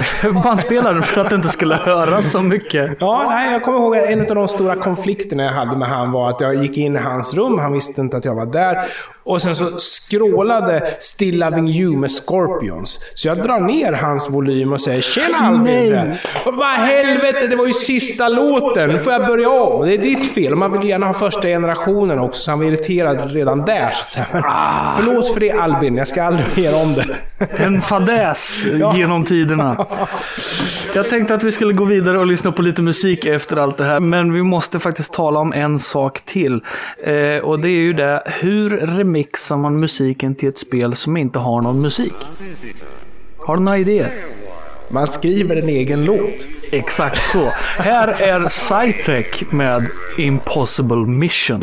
[0.44, 2.96] bandspelaren för att det inte skulle höras så mycket.
[3.00, 6.12] Ja, nej, jag kommer ihåg att en av de stora konflikterna jag hade med han
[6.12, 8.88] var att jag gick in i hans rum, han visste inte att jag var där.
[9.30, 13.00] Och sen så skrålade Still Loving You med Scorpions.
[13.14, 16.14] Så jag drar ner hans volym och säger “Tjena Albin!”
[16.44, 19.86] Bara helvete, det var ju sista låten, nu får jag börja om.
[19.86, 20.56] Det är ditt fel.
[20.56, 23.92] Man vill gärna ha första generationen också, så han var irriterad redan där.
[24.04, 24.20] Så.
[24.32, 24.96] Ah.
[24.96, 27.16] Förlåt för det Albin, jag ska aldrig mer om det.
[27.56, 29.86] En fadäs genom tiderna.
[30.94, 33.84] Jag tänkte att vi skulle gå vidare och lyssna på lite musik efter allt det
[33.84, 34.00] här.
[34.00, 36.60] Men vi måste faktiskt tala om en sak till.
[37.04, 38.84] Eh, och det är ju det, hur
[39.20, 42.12] remixar man musiken till ett spel som inte har någon musik?
[43.38, 44.10] Har du några idéer?
[44.88, 46.46] Man skriver en egen låt.
[46.72, 47.50] Exakt så.
[47.78, 49.86] Här är Cytec med
[50.18, 51.60] Impossible Mission.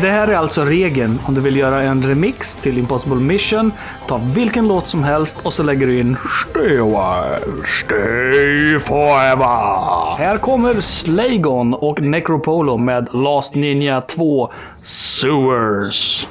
[0.00, 3.72] Det här är alltså regeln om du vill göra en remix till Impossible Mission.
[4.06, 6.16] Ta vilken låt som helst och så lägger du in
[6.50, 10.16] Stay Wild, stay forever.
[10.18, 16.26] Här kommer Slagon och Necropolo med Last Ninja 2 Sewers.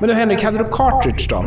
[0.00, 1.44] Men du Henrik, hade du cartridge då?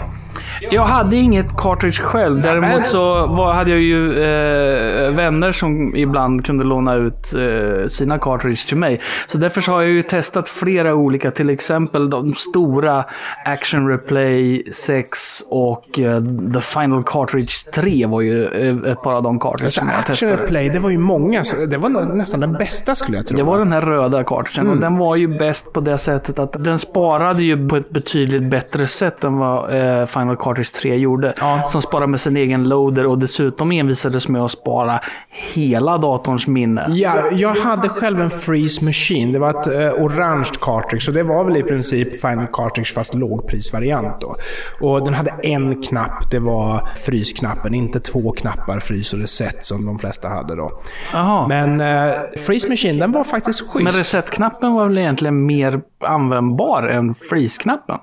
[0.70, 2.42] Jag hade inget cartridge själv.
[2.42, 8.20] Däremot så var, hade jag ju eh, vänner som ibland kunde låna ut eh, sina
[8.20, 9.02] cartridge till mig.
[9.28, 11.32] Så därför så har jag ju testat flera olika.
[11.32, 13.06] Till exempel de stora
[13.46, 16.22] Action Replay 6 och eh,
[16.54, 20.16] The Final Cartridge 3 var ju eh, ett par av de cartridge som jag Action
[20.16, 20.48] testade.
[20.48, 21.44] Play, det var ju många.
[21.44, 23.38] Så det var nästan den bästa skulle jag tro.
[23.38, 24.74] Det var den här röda cartridgen Mm.
[24.74, 28.44] och den var ju bäst på det sättet att den sparade ju på ett betydligt
[28.44, 31.34] bättre sätt än vad eh, Final Cartridge 3 gjorde.
[31.38, 31.68] Ja.
[31.70, 35.00] Som sparade med sin egen loader och dessutom envisades med att spara
[35.30, 36.86] hela datorns minne.
[36.90, 39.32] Ja, jag hade själv en Freeze Machine.
[39.32, 41.02] Det var ett eh, orange cartridge.
[41.06, 44.36] Så det var väl i princip Final Cartridge fast lågprisvariant då.
[44.82, 46.32] Och den hade en knapp.
[46.32, 47.74] Det var frysknappen.
[47.74, 50.72] Inte två knappar, frys och reset som de flesta hade då.
[51.14, 51.48] Jaha.
[51.48, 53.98] Men, Men eh, Freeze Machine, den var faktiskt schysst.
[53.98, 58.00] reset-knappen var väl egentligen mer användbar än freeze-knappen?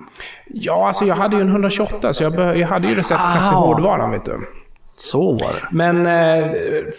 [0.51, 3.59] Ja, alltså jag hade ju en 128 så jag, jag hade ju reset-knapp i Ah.
[3.59, 4.39] hårdvaran vet du.
[5.01, 5.69] Så var det.
[5.71, 6.47] Men eh,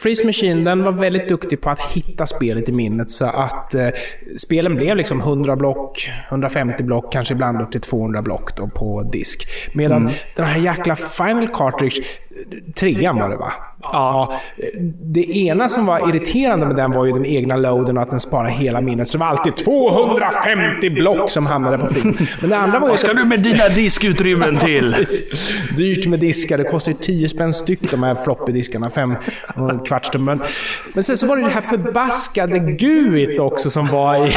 [0.01, 3.87] Freeze Machine den var väldigt duktig på att hitta spelet i minnet så att eh,
[4.37, 9.03] spelen blev liksom 100 block, 150 block, kanske ibland upp till 200 block då på
[9.11, 9.51] disk.
[9.73, 12.01] Medan den här jäkla Final Cartridge,
[12.75, 13.53] trean var det va?
[13.81, 14.33] Ja.
[15.01, 18.19] Det ena som var irriterande med den var ju den egna loaden och att den
[18.19, 19.07] sparar hela minnet.
[19.07, 22.17] Så det var alltid 250 block som hamnade på film.
[22.41, 22.91] Men det andra var ju...
[22.91, 24.95] Vad ska du med dina diskutrymmen till?
[25.77, 26.57] Dyrt med diskar.
[26.57, 28.89] Det kostar ju 10 spänn styck de här floppy-diskarna.
[28.89, 29.15] Fem
[29.55, 30.25] och en kvarts tum.
[30.25, 30.41] Men,
[30.93, 34.31] men sen så var det det här förbaskade GUIT också som var i...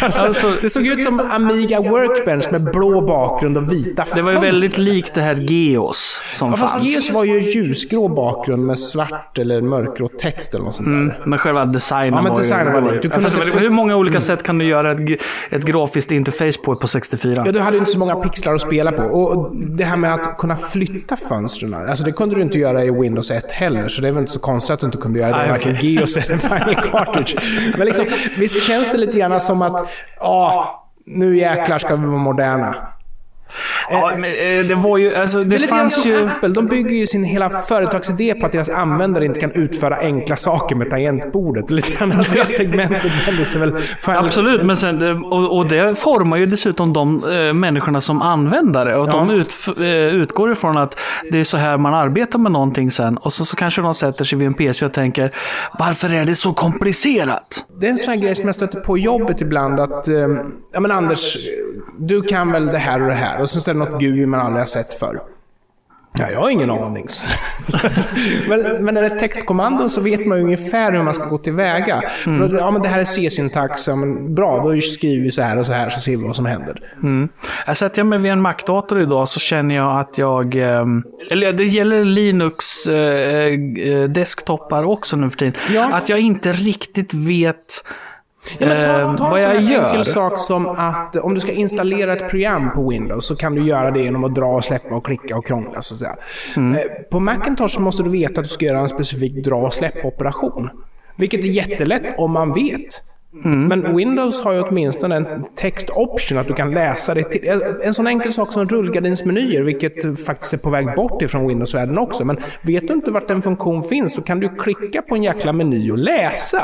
[0.00, 4.36] Alltså, det såg ut som Amiga Workbench med blå bakgrund och vita Det var ju
[4.36, 4.52] fönster.
[4.52, 6.84] väldigt likt det här Geos som Ja, fast fanns.
[6.84, 11.20] Geos var ju ljusgrå bakgrund med svart eller mörkgrå text eller något sånt där.
[11.26, 12.80] Men själva designen Ja, men var designen ju...
[12.80, 12.92] var.
[12.92, 15.20] Du kunde Fast inte- Hur många olika sätt kan du göra ett,
[15.50, 17.42] ett grafiskt interface på på 64?
[17.46, 19.02] Ja, du hade inte så många pixlar att spela på.
[19.02, 22.90] Och det här med att kunna flytta fönstren, alltså det kunde du inte göra i
[22.90, 25.30] Windows 1 heller, så det är väl inte så konstigt att du inte kunde göra
[25.30, 25.76] det Nej, varken.
[25.80, 27.38] Geos eller Final Cartridge.
[27.78, 28.06] Men liksom,
[28.38, 29.88] visst känns det lite grann som att,
[30.20, 32.76] ja, nu jäklar ska vi vara moderna.
[33.90, 35.14] Ja, men, eh, det var ju...
[35.14, 36.28] Alltså, det, Det är lite grann fanns som ju...
[36.28, 36.48] Apple.
[36.48, 40.76] De bygger ju sin hela företagsidé på att deras användare inte kan utföra enkla saker
[40.76, 41.70] med tangentbordet.
[41.70, 43.72] Lite grann att det segmentet vänder sig väl...
[44.04, 48.96] Absolut, men sen, eh, och, och det formar ju dessutom de eh, människorna som användare.
[48.96, 49.34] Och de Ja.
[49.34, 49.84] ut, eh,
[50.14, 50.98] utgår ifrån att
[51.30, 53.16] det är så här man arbetar med någonting sen.
[53.16, 55.30] Och så, så kanske de sätter sig vid en PC och tänker,
[55.78, 57.64] varför är det så komplicerat?
[57.80, 60.14] Det är en sån här grej som jag stöter på jobbet ibland att, eh,
[60.72, 61.36] ja men Anders,
[61.98, 64.26] du kan väl det här och det här och sen så är det något GUI
[64.26, 65.20] man aldrig har sett förr.
[66.18, 67.06] Ja, jag har ingen aning.
[68.48, 71.38] men, men när det är textkommandon så vet man ju ungefär hur man ska gå
[71.38, 72.02] tillväga.
[72.24, 73.88] Då- Ja, men det här är C-syntax.
[73.88, 76.36] Ja, men bra, då skriver vi så här och så här så ser vi vad
[76.36, 76.80] som händer.
[77.02, 77.28] Mm.
[77.66, 80.54] Jag sätter jag mig vid en Mac-dator idag så känner jag att jag...
[80.54, 83.54] ehm, Eller det gäller Linux eh,
[83.88, 85.54] eh, desktopar också nu för tiden.
[85.74, 85.92] Ja.
[85.92, 87.84] Att jag inte riktigt vet
[88.58, 89.88] Ja, men ta, eh, ta en vad sån jag här gör.
[89.88, 93.64] enkel sak som att om du ska installera ett program på Windows så kan du
[93.66, 96.16] göra det genom att dra och släppa och klicka och krångla så att säga.
[96.56, 96.74] Mm.
[96.74, 96.80] Eh,
[97.10, 100.70] På Macintosh måste du veta att du ska göra en specifik dra och släppa-operation.
[101.16, 103.02] Vilket är jättelätt om man vet.
[103.44, 103.64] Mm.
[103.66, 107.48] Men Windows har ju åtminstone en text option att du kan läsa det till.
[107.48, 111.98] Eh, En sån enkel sak som rullgardinsmenyer, vilket faktiskt är på väg bort ifrån Windows-världen
[111.98, 112.24] också.
[112.24, 115.52] Men vet du inte vart en funktion finns så kan du klicka på en jäkla
[115.52, 116.62] meny och läsa.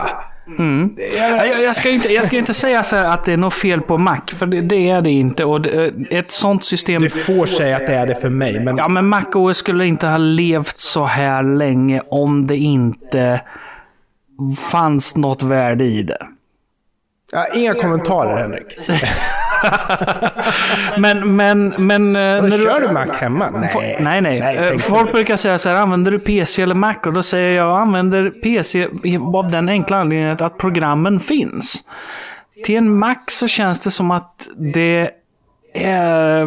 [1.16, 3.98] Jag, jag, jag, ska inte, jag ska inte säga att det är något fel på
[3.98, 5.44] Mac, för det, det är det inte.
[5.44, 7.02] Och det, ett sånt system...
[7.02, 9.86] Du får säga att det är det för mig, men Ja, men Mac OS skulle
[9.86, 13.40] inte ha levt så här länge om det inte
[14.70, 16.26] fanns något värde i det.
[17.32, 18.78] Ja, inga kommentarer Henrik.
[20.98, 22.16] Men, men, men...
[22.16, 23.50] eh, Men när du- kör du Mac hemma?
[23.50, 24.20] Nej, nej.
[24.20, 24.56] nej.
[24.56, 26.94] Eh, tänk Folk brukar säga så här, använder du PC eller Mac?
[27.06, 28.88] Och då säger jag, jag använder PC
[29.34, 31.84] av den enkla anledningen att programmen finns.
[32.64, 35.10] Till en Mac så känns det som att det
[35.74, 36.46] är...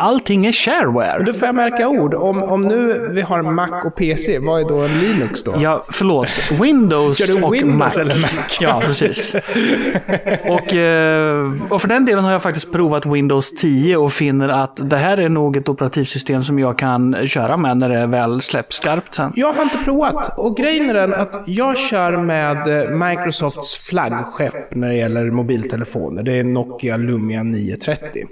[0.00, 1.22] Allting är shareware.
[1.22, 2.14] Du får jag märka ord.
[2.14, 5.54] Om, om nu vi har Mac och PC, vad är då en Linux då?
[5.58, 6.28] Ja, förlåt.
[6.62, 8.02] Windows Kör du och Windows Mac.
[8.02, 8.28] eller Mac?
[8.60, 9.34] Ja, precis.
[10.44, 14.90] och, eh, och för den delen har jag faktiskt provat Windows 10 och finner att
[14.90, 18.76] det här är nog ett operativsystem som jag kan köra med när det väl släpps
[18.76, 19.32] skarpt sen.
[19.36, 20.38] Jag har inte provat.
[20.38, 26.22] Och grejen är den att jag kör med eh, Microsofts flaggskepp när det gäller mobiltelefoner.
[26.22, 28.24] Det är Nokia Lumia 930.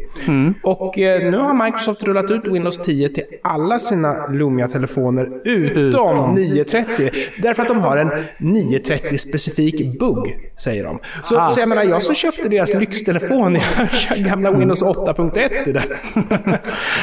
[0.63, 5.83] Och eh, nu har har Microsoft rullat ut Windows 10 till alla sina Lumia-telefoner utom,
[6.13, 6.35] Utom.
[6.35, 7.11] 930.
[7.43, 10.99] Därför att de har en 930-specifik bugg, säger de.
[11.23, 11.49] Så, Ah.
[11.49, 15.83] så jag menar, jag som köpte deras lyxtelefon, jag kör gamla Windows 8.1 i den.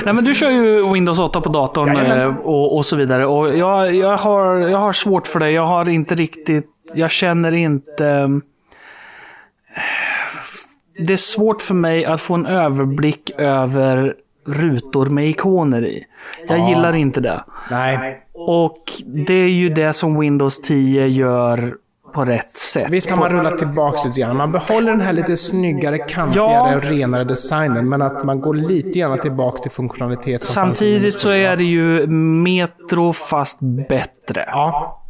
[0.05, 2.19] Nej, men du kör ju Windows 8 på datorn Jajamän.
[2.19, 3.25] eh, och, och så vidare.
[3.25, 5.51] Och jag, jag, har, jag har svårt för det.
[5.51, 6.65] Jag har inte riktigt...
[6.93, 8.07] Jag känner inte...
[8.07, 8.27] eh,
[11.07, 14.13] Det är svårt för mig att få en överblick över
[14.45, 16.03] rutor med ikoner i.
[16.47, 17.43] Jag gillar inte det.
[17.71, 18.21] Nej.
[18.33, 21.75] Och det är ju det som Windows 10 gör
[22.13, 22.87] på rätt sätt.
[22.89, 24.37] Visst har man rullat tillbaka lite grann.
[24.37, 26.75] Man behåller den här lite snyggare, kantigare Ja.
[26.77, 27.89] och renare designen.
[27.89, 30.45] Men att man går lite grann tillbaka till funktionalitet.
[30.45, 31.33] Samtidigt så 7.
[31.35, 34.45] är det ju Metro fast bättre.
[34.47, 35.01] Ja.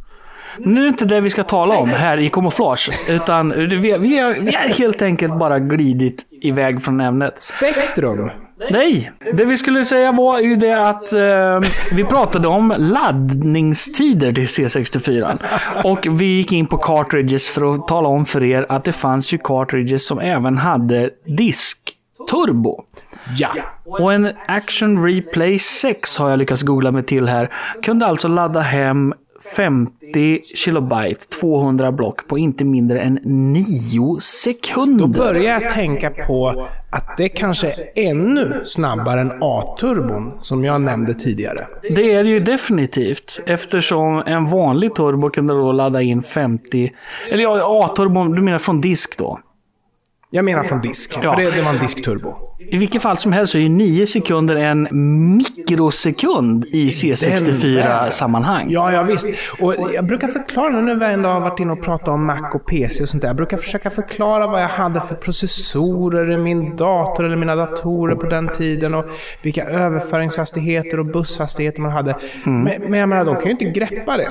[0.58, 2.90] Nu är det inte det vi ska tala om här i kamouflage.
[3.08, 7.42] Utan vi, vi, har, vi har helt enkelt bara glidit iväg från ämnet.
[7.42, 8.30] Spektrum.
[8.70, 11.60] Nej, det vi skulle säga var ju det att eh,
[11.92, 15.38] vi pratade om laddningstider till C64.
[15.84, 19.32] Och vi gick in på cartridges för att tala om för er att det fanns
[19.32, 22.84] ju cartridges som även hade diskturbo.
[23.36, 23.48] Ja.
[23.84, 27.52] Och en Action Replay 6 har jag lyckats googla mig till här.
[27.82, 29.14] Kunde alltså ladda hem
[29.56, 35.06] 50 kilobyte, 200 block på inte mindre än 9 sekunder.
[35.06, 41.14] Börjar jag tänka på att det kanske är ännu snabbare än A-turbon som jag nämnde
[41.14, 41.66] tidigare.
[41.82, 43.40] Det är det ju definitivt.
[43.46, 46.92] Eftersom en vanlig turbo kunde då ladda in 50...
[47.30, 49.40] Eller ja, A-turbon, du menar från disk då?
[50.36, 51.18] Jag menar från disk.
[51.22, 51.34] Ja.
[51.34, 52.34] För det, det var en diskturbo.
[52.58, 54.88] I vilket fall som helst så är 9 sekunder en
[55.36, 58.66] mikrosekund i C64-sammanhang.
[58.70, 59.26] Ja, ja visst.
[59.60, 62.50] Och jag brukar förklara, nu när vi ändå har varit inne och pratat om Mac
[62.54, 63.28] och PC och sånt där.
[63.28, 68.16] Jag brukar försöka förklara vad jag hade för processorer i min dator eller mina datorer
[68.16, 68.94] på den tiden.
[68.94, 69.04] Och
[69.42, 72.16] vilka överföringshastigheter och busshastigheter man hade.
[72.44, 74.28] Men, men jag menar, de kan ju inte greppa det.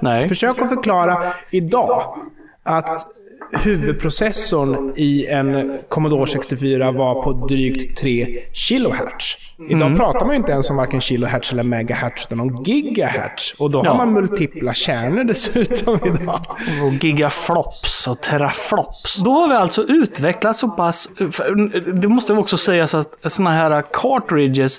[0.00, 0.28] Nej.
[0.28, 2.18] Försök att förklara idag
[2.62, 3.06] att
[3.52, 9.36] huvudprocessorn i en Commodore 64 var på drygt 3 kHz.
[9.70, 13.54] Idag pratar man ju inte ens om varken kilohertz eller megahertz utan om gigahertz.
[13.58, 13.90] Och då Ja.
[13.90, 16.40] har man multipla kärnor dessutom idag.
[16.86, 19.16] Och gigaflops och teraflops.
[19.24, 21.10] Då har vi alltså utvecklat så pass...
[21.30, 21.54] för
[22.00, 24.78] Det måste också sägas att såna här cartridges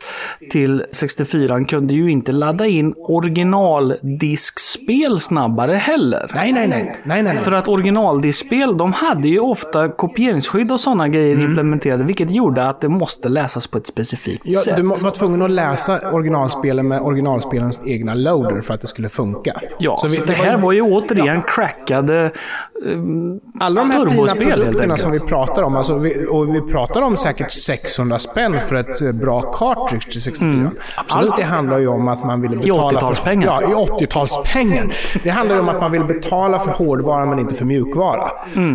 [0.52, 6.32] till 64 kunde ju inte ladda in originaldiskspel snabbare heller.
[6.36, 6.98] Nej, nej, nej.
[7.04, 7.60] nej, nej, För nej.
[7.60, 12.90] att originaldiskspel, de hade ju ofta kopieringsskydd och sådana grejer implementerade, vilket gjorde att det
[12.90, 14.76] måste läsas på ett specifikt Ja, sätt.
[14.76, 19.62] du var tvungen att läsa originalspelen med originalspelens egna loader för att det skulle funka.
[19.80, 22.32] Ja, så, vi- det här var ju återigen crackade...
[23.60, 27.16] Alla de här fina produkterna som vi pratar om, alltså vi, och vi pratar om
[27.18, 30.72] säkert 600 spänn för ett eh, bra cartridge till 64.
[31.08, 33.00] Allt det handlar ju om att man ville betala...
[33.00, 33.62] 80-talspengar.
[33.62, 34.94] För, ja, i 80-talspengar.
[35.24, 38.32] Det handlar ju om att man vill betala för hårdvara men inte för mjukvara.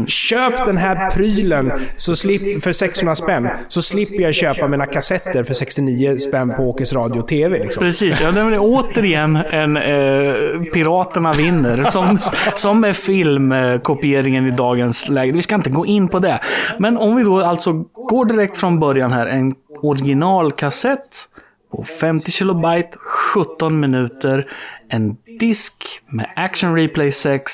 [0.07, 5.45] Köp den här prylen så slip, för 600 spänn, så slipper jag köpa mina kassetter
[5.45, 7.59] för 69 spänn på Åkes Radio och TV.
[7.59, 7.81] Liksom.
[7.81, 11.85] Precis, ja, det är återigen en eh, Piraterna vinner.
[11.91, 12.19] Som,
[12.57, 15.33] som med filmkopieringen i dagens läge.
[15.33, 16.41] Vi ska inte gå in på det.
[16.79, 17.73] Men om vi då alltså
[18.09, 19.27] går direkt från början här.
[19.27, 21.29] En originalkassett
[21.71, 22.99] på 50 kilobyte,
[23.35, 24.47] 17 minuter.
[24.89, 25.75] En disk
[26.07, 27.53] med Action Replay 6,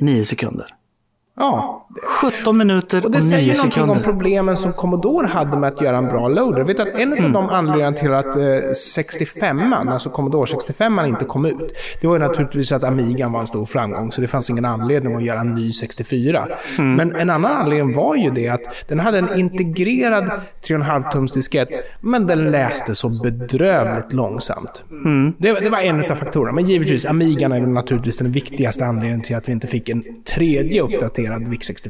[0.00, 0.66] 9 sekunder.
[1.38, 4.04] Ja, 17 minuter och, Och det 9 säger någonting om sekunder.
[4.04, 6.64] problemen som Commodore hade med att göra en bra loader.
[6.64, 8.42] Vet du att en av de anledningarna till att eh,
[8.94, 13.46] 65 alltså Commodore 65 inte kom ut, det var ju naturligtvis att Amigan var en
[13.46, 16.48] stor framgång, så det fanns ingen anledning att göra en ny 64.
[16.78, 20.24] Men en annan anledning var ju det att den hade en integrerad
[20.68, 21.68] 3,5 tums diskett,
[22.00, 24.82] men den läste så bedrövligt långsamt.
[25.38, 26.52] Det, det var en av faktorerna.
[26.52, 30.82] Men givetvis, Amigan är naturligtvis den viktigaste anledningen till att vi inte fick en tredje
[30.82, 31.85] uppdaterad VIC-64.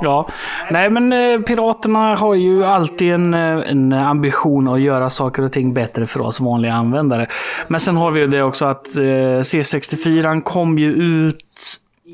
[0.00, 0.28] Ja,
[0.70, 5.52] nej men eh, Piraterna har ju alltid en, eh, en ambition att göra saker och
[5.52, 7.26] ting bättre för oss vanliga användare.
[7.68, 11.38] Men sen har vi ju det också att eh, C64 kom ju ut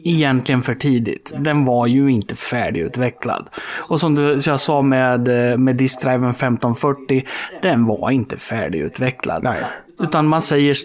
[0.05, 1.33] egentligen för tidigt.
[1.39, 3.49] Den var ju inte färdigutvecklad.
[3.89, 7.27] Och som du, jag sa med, eh, med diskdriven 1540,
[7.63, 9.43] den var inte färdigutvecklad.
[9.43, 9.63] Nej.
[10.01, 10.77] Utan man säger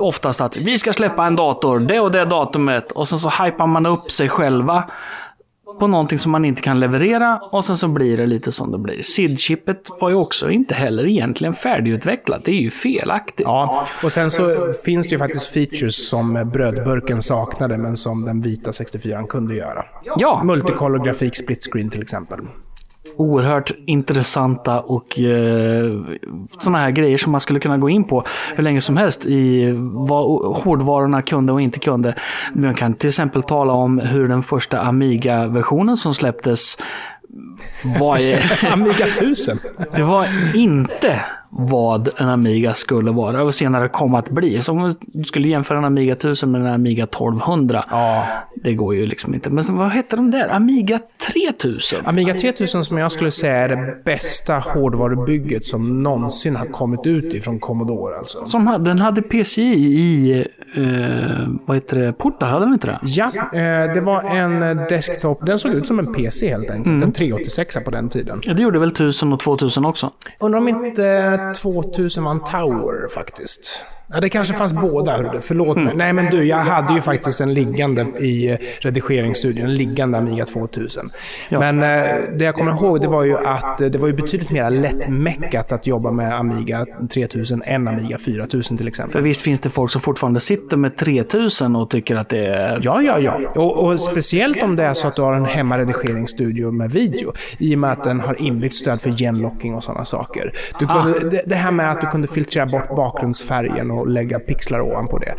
[0.00, 2.92] oftast att vi ska släppa en dator, det och det datumet.
[2.92, 4.90] Och sen så hypar man upp sig själva
[5.78, 8.78] på någonting som man inte kan leverera och sen så blir det lite som det
[8.78, 9.02] blir.
[9.02, 12.44] SID-chippet var ju också inte heller egentligen färdigutvecklat.
[12.44, 13.44] Det är ju felaktigt.
[13.46, 18.40] Ja, och sen så finns det ju faktiskt features som brödburken saknade, men som den
[18.40, 19.84] vita 64 kunde göra.
[20.16, 22.38] Ja, Multicolor grafik, split screen till exempel.
[23.20, 25.92] Oerhört intressanta och eh,
[26.58, 28.24] sådana här grejer som man skulle kunna gå in på
[28.56, 32.14] hur länge som helst i vad hårdvarorna kunde och inte kunde.
[32.54, 36.78] Man kan till exempel tala om hur den första Amiga-versionen som släpptes
[38.00, 38.16] var,
[38.72, 39.56] Amiga 1000.
[39.96, 44.62] det var inte vad en Amiga skulle vara och senare kom att bli.
[44.62, 47.84] Så om du skulle jämföra en Amiga 1000 med en Amiga 1200.
[47.90, 48.26] Ja.
[48.54, 49.50] Det går ju liksom inte.
[49.50, 50.48] Men vad hette de där?
[50.48, 51.00] Amiga
[51.32, 52.06] 3000?
[52.06, 57.34] Amiga 3000 som jag skulle säga är det bästa hårdvarubygget som någonsin har kommit ut
[57.34, 58.44] ifrån Commodore alltså.
[58.44, 60.38] Som hade, den hade PCI i,
[60.74, 62.98] eh, vad heter det, portar, hade den inte det?
[63.02, 65.46] Ja, eh, det var en desktop.
[65.46, 67.02] Den såg ut som en PC helt enkelt.
[67.02, 68.40] En 386 på den tiden.
[68.42, 70.10] Ja, det gjorde väl 1000 och 2000 också?
[70.38, 73.82] Undrar om inte 2000 man Tower faktiskt.
[74.12, 75.16] Ja, det kanske fanns båda.
[75.16, 75.40] hörru du.
[75.40, 75.94] Förlåt mig.
[75.96, 79.64] Nej, men du, jag hade ju faktiskt en liggande i redigeringsstudion.
[79.64, 81.10] En liggande Amiga 2000.
[81.50, 81.88] Men eh,
[82.38, 85.72] det jag kommer ihåg det var ju att eh, det var ju betydligt mer lättmäckat
[85.72, 89.12] att jobba med Amiga 3000 än Amiga 4000 till exempel.
[89.12, 92.80] För visst finns det folk som fortfarande sitter med 3000 och tycker att det är...
[92.82, 93.40] Ja, ja, ja.
[93.54, 97.32] Och, och speciellt om det är så att du har en hemmaredigeringsstudio med video.
[97.58, 100.52] I och med att den har inbyggt stöd för genlocking och sådana saker.
[100.78, 104.80] Du kunde, det, det här med att du kunde filtrera bort bakgrundsfärgen och lägga pixlar
[104.80, 105.34] ovanpå det.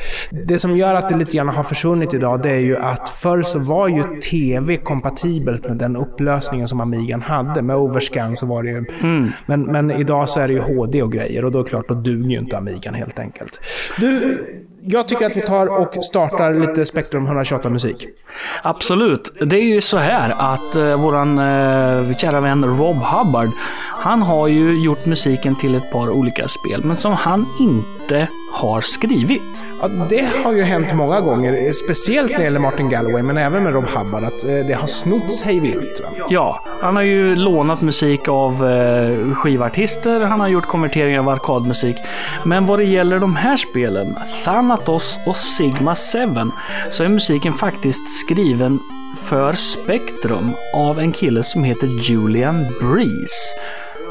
[0.47, 3.41] Det som gör att det lite grann har försvunnit idag, det är ju att förr
[3.41, 7.61] så var ju TV kompatibelt med den upplösningen som Amigan hade.
[7.61, 8.85] Med overscan så var det ju...
[9.45, 11.87] Men, men idag så är det ju HD och grejer och då är det klart,
[11.87, 13.59] då duger ju inte Amigan helt enkelt.
[13.99, 14.37] Du,
[14.85, 18.07] jag tycker att vi tar och startar lite Spektrum 128-musik.
[18.63, 19.33] Absolut.
[19.41, 23.49] Det är ju så här att eh, våran eh, kära vän Rob Hubbard,
[24.01, 28.81] han har ju gjort musiken till ett par olika spel, men som han inte har
[28.81, 29.63] skrivit.
[29.81, 33.63] Ja, det har ju hänt många gånger, speciellt när det gäller Martin Galloway, men även
[33.63, 36.03] med Rob Hubbard, att eh, det har snotts hej vilt.
[36.29, 41.95] Ja, han har ju lånat musik av eh, skivartister, han har gjort konverteringar av arkadmusik.
[42.45, 44.15] Men vad det gäller de här spelen,
[44.71, 46.51] Thanatos och Sigma 7,
[46.91, 48.79] så är musiken faktiskt skriven
[49.17, 53.55] för Spectrum av en kille som heter Julian Breeze.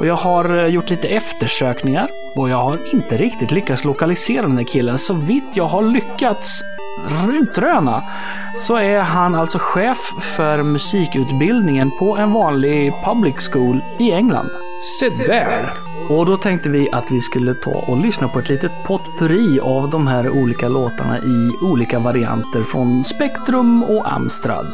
[0.01, 4.57] Och jag har eh, gjort lite eftersökningar och jag har inte riktigt lyckats lokalisera den
[4.57, 4.99] här killen.
[4.99, 6.63] Så vitt jag har lyckats
[7.29, 8.03] utröna
[8.57, 14.51] så är han alltså chef för musikutbildningen på en vanlig public school i England.
[14.99, 15.90] Se där!
[16.11, 19.91] Och då tänkte vi att vi skulle ta och lyssna på ett litet potpurri av
[19.91, 24.67] de här olika låtarna i olika varianter från Spektrum och Amstrad.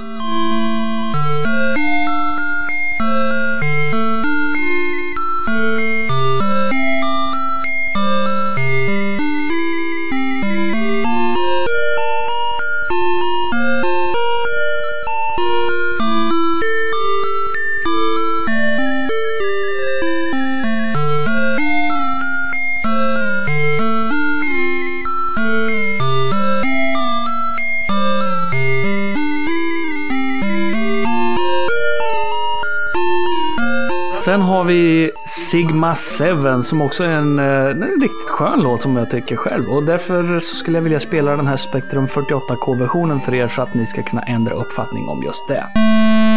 [34.26, 35.10] Sen har vi
[35.50, 39.68] Sigma 7 som också är en, eh, en riktigt skön låt som jag tycker själv.
[39.70, 43.74] Och därför så skulle jag vilja spela den här Spectrum 48K-versionen för er så att
[43.74, 45.54] ni ska kunna ändra uppfattning om just det.
[45.54, 46.35] Det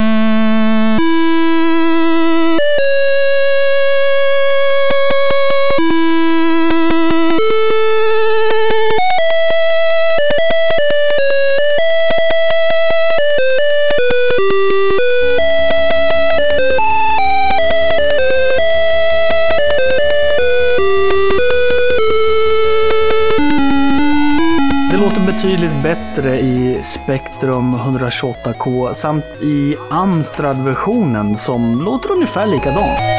[26.89, 33.18] Spectrum 128K samt i Amstrad-versionen som låter ungefär likadant.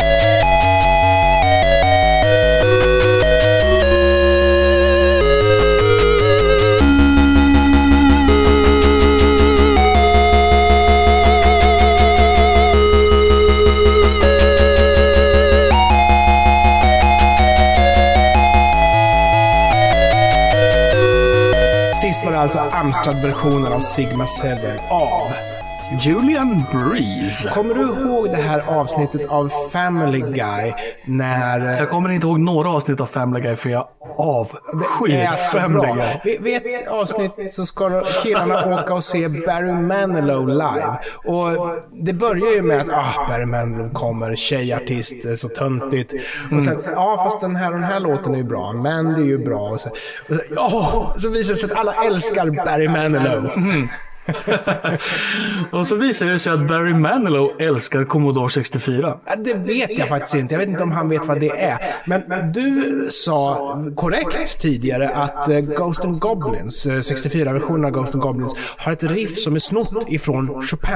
[22.80, 24.48] Amstrad-versionen av Sigma 7
[24.90, 25.32] av
[26.00, 27.50] Julian Breeze.
[27.50, 30.72] Kommer du ihåg det här avsnittet av Family Guy
[31.04, 31.78] när...
[31.78, 35.94] Jag kommer inte ihåg några avsnitt av Family Guy för jag avskyr Family bra.
[36.24, 36.38] Guy.
[36.40, 40.98] Vid ett avsnitt så ska killarna åka och se Barry Manilow live.
[41.24, 41.69] Och
[42.00, 46.14] det börjar ju med att ah, Barry Manilow kommer, tjejartist, så töntigt.
[46.52, 49.20] Och sen, ja fast den här och den här låten är ju bra, men det
[49.20, 49.70] är ju bra.
[49.70, 49.88] Och så,
[50.28, 53.50] och så, ja, så visar det sig att alla älskar Barry Manilow.
[53.56, 53.88] Mm.
[55.72, 59.18] Och så visar det sig att Barry Manilow älskar Commodore 64.
[59.44, 60.54] Det vet jag faktiskt inte.
[60.54, 61.78] Jag vet inte om han vet vad det är.
[62.06, 68.22] Men, du sa korrekt tidigare att eh, Ghost and Goblins, eh, 64-versionen av Ghost and
[68.22, 70.90] Goblins, har ett riff som är snott ifrån Chopin.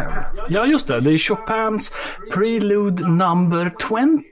[0.49, 1.01] Ja, just det.
[1.01, 1.92] Det är Chopins
[2.32, 3.72] Prelude number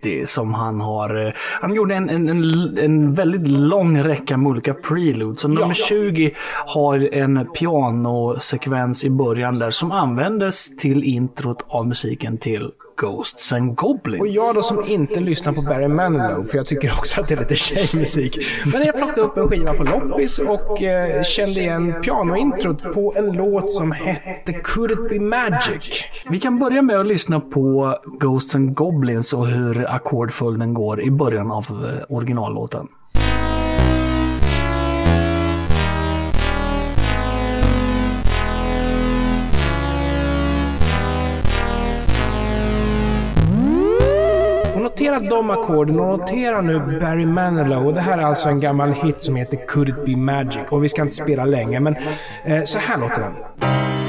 [0.02, 1.26] 20 som han har.
[1.26, 5.40] eh, Han gjorde en, en, en, en väldigt lång räcka med olika preludes.
[5.40, 6.34] Så nummer 20
[6.66, 13.76] har en pianosekvens i början där som användes till introt av musiken till Ghosts and
[13.76, 14.20] Goblins.
[14.20, 17.34] Och jag då som inte lyssnar på Barry Manilow, för jag tycker också att det
[17.34, 18.38] är lite tjejmusik.
[18.72, 23.32] Men jag plockade upp en skiva på loppis och eh, kände igen pianointrot på en
[23.32, 26.04] låt som hette Could It Be Magic?
[26.30, 31.10] Vi kan börja med att lyssna på Ghosts and Goblins och hur ackordföljden går i
[31.10, 32.88] början av eh, originallåten.
[44.92, 47.86] Notera de ackorden och notera nu Barry Manilow.
[47.86, 50.62] Och det här är alltså en gammal hit som heter Could It Be Magic.
[50.70, 51.96] Och vi ska inte spela länge, men
[52.44, 54.01] eh, så här låter den.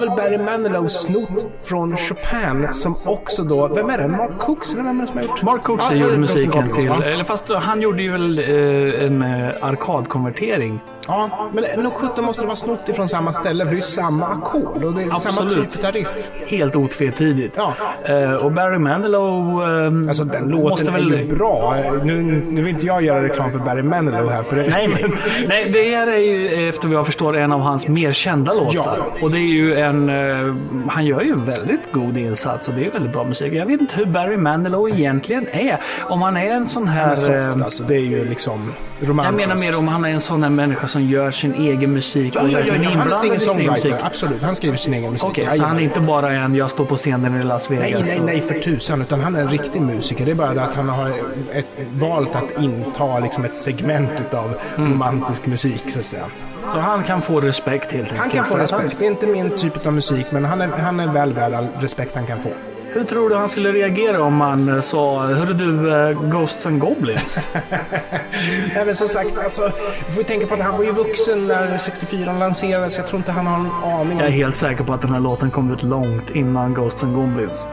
[0.00, 4.08] Väl Barry Manilow snott från Chopin som också då, vem är det?
[4.08, 5.42] Mark Cooks eller vem är det som har gjort?
[5.42, 9.48] Mark Cooks Ja, gjorde musiken till, eller fast han gjorde ju väl eh, en eh,
[9.60, 10.80] arkadkonvertering.
[11.06, 13.82] Ja, men nog sjutton måste det vara snott ifrån samma ställe för det är ju
[13.82, 15.70] samma ackord och det är samma Absolut.
[15.72, 16.30] typ av riff.
[16.46, 17.54] Helt otvetydigt.
[17.56, 17.74] Ja.
[18.04, 19.62] Eh, och Barry Manilow
[20.02, 21.20] eh, Alltså den låten måste är väl...
[21.20, 21.76] ju bra.
[22.04, 24.62] Nu, nu vill inte jag göra reklam för Barry Manilow här för det...
[24.70, 25.04] Nej, nej.
[25.48, 28.72] nej, det är ju efter vad jag förstår en av hans mer kända låtar.
[28.74, 28.96] Ja.
[29.22, 30.08] Och det är ju en...
[30.08, 30.54] eh,
[30.88, 33.52] han gör ju en väldigt god insats och det är väldigt bra musik.
[33.52, 35.80] Jag vet inte hur Barry Manilow egentligen är.
[36.08, 37.00] Om han är en sån här...
[37.00, 37.84] Han är soft eh, alltså.
[37.84, 39.48] Det är ju liksom jag romantiskt.
[39.48, 42.48] menar mer om han är en sån här människa som gör sin egen musik och
[42.48, 43.98] ja, ja, ja, han är singer-songwriter.
[44.02, 45.28] Absolut, han skriver sin egen musik.
[45.28, 45.68] Okej, så Jajamän.
[45.68, 47.90] han är inte bara en jag står på scenen i Las Vegas.
[47.90, 49.02] Nej, nej, nej för tusan.
[49.02, 50.24] Utan han är en riktig musiker.
[50.24, 51.08] Det är bara det att han har
[51.52, 54.92] ett, valt att inta liksom ett segment utav Mm.
[54.92, 56.24] romantisk musik, så att säga.
[56.72, 58.20] Så han kan få respekt helt enkelt.
[58.20, 58.96] Han kan få respekt.
[58.98, 61.66] Det är inte min typ av musik, men han är, han är väl värd all
[61.80, 62.48] respekt han kan få.
[62.92, 66.80] Hur tror du han skulle reagera om man eh, sa Hörru du, eh, Ghosts and
[66.80, 67.48] Goblins?
[68.74, 69.70] Nej, men som sagt, alltså,
[70.06, 72.98] vi får ju tänka på att han var ju vuxen när 64 lanserades.
[72.98, 73.66] Jag tror inte han har en
[74.00, 76.74] aning Jag är om helt säker på att den här låten kom ut långt innan
[76.74, 77.66] Ghosts and Goblins.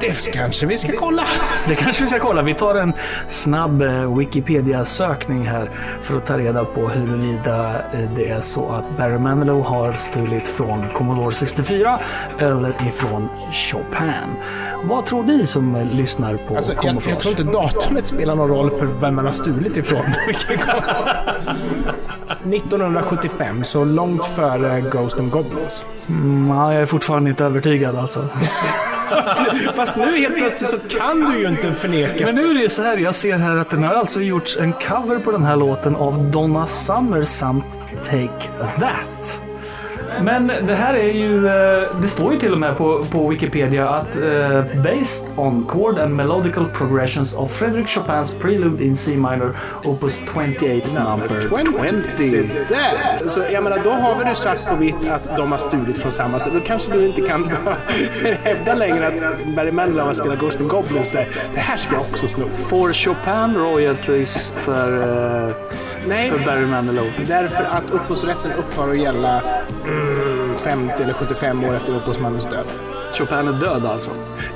[0.00, 0.32] Det.
[0.32, 1.22] kanske vi ska kolla.
[1.68, 2.42] Det kanske vi ska kolla.
[2.42, 2.92] Vi tar en
[3.28, 5.70] snabb eh, Wikipedia-sökning här
[6.02, 10.48] för att ta reda på huruvida eh, det är så att Barry Manilow har stulit
[10.48, 11.98] från Commodore 64
[12.38, 14.36] eller ifrån Chopin.
[14.84, 18.48] Vad tror ni som eh, lyssnar på Alltså, jag, jag tror inte datumet spelar någon
[18.48, 20.04] roll för vem man har stulit ifrån.
[22.44, 25.84] 1975, så långt före Ghost and Goblins.
[26.08, 28.24] Mm, ja, jag är fortfarande inte övertygad alltså.
[29.76, 32.24] Fast nu helt plötsligt så kan du ju inte förneka.
[32.24, 34.72] Men nu är det så här, jag ser här att det har alltså gjorts en
[34.72, 38.48] cover på den här låten av Donna Summer samt Take
[38.80, 39.40] That.
[40.22, 43.88] Men det här är ju, eh, det står ju till och med på, på Wikipedia
[43.88, 49.56] att eh, based on chord and melodical progressions of Frederick Chopins Prelude in C minor,
[49.84, 51.40] Opus 28 number
[52.16, 52.24] 20.
[52.24, 53.28] Se där!
[53.28, 56.12] Så jag menar, då har vi det svart på vitt att de har stulit från
[56.12, 56.58] samma ställe.
[56.58, 57.44] Då kanske du inte kan
[58.42, 61.26] hävda längre att Barry Manilow har spelat Ghost and Goblins där.
[61.54, 62.48] Det här ska jag också sno.
[62.48, 65.02] Får Chopin royalties för,
[65.48, 65.54] eh,
[66.06, 67.06] Nej, för Barry Manilow?
[67.28, 69.42] därför att upphovsrätten upphör att gälla
[69.84, 72.64] mm, 50 eller 75 år efter upphovsmannens död.
[73.18, 74.10] Chopin är död alltså?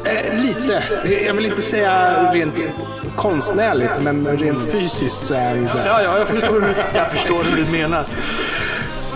[0.04, 0.82] Eh, lite.
[1.26, 2.60] Jag vill inte säga rent
[3.16, 5.86] konstnärligt, men rent fysiskt så är han där.
[5.86, 8.06] Ja, ja, jag förstår, hur- jag förstår hur du menar.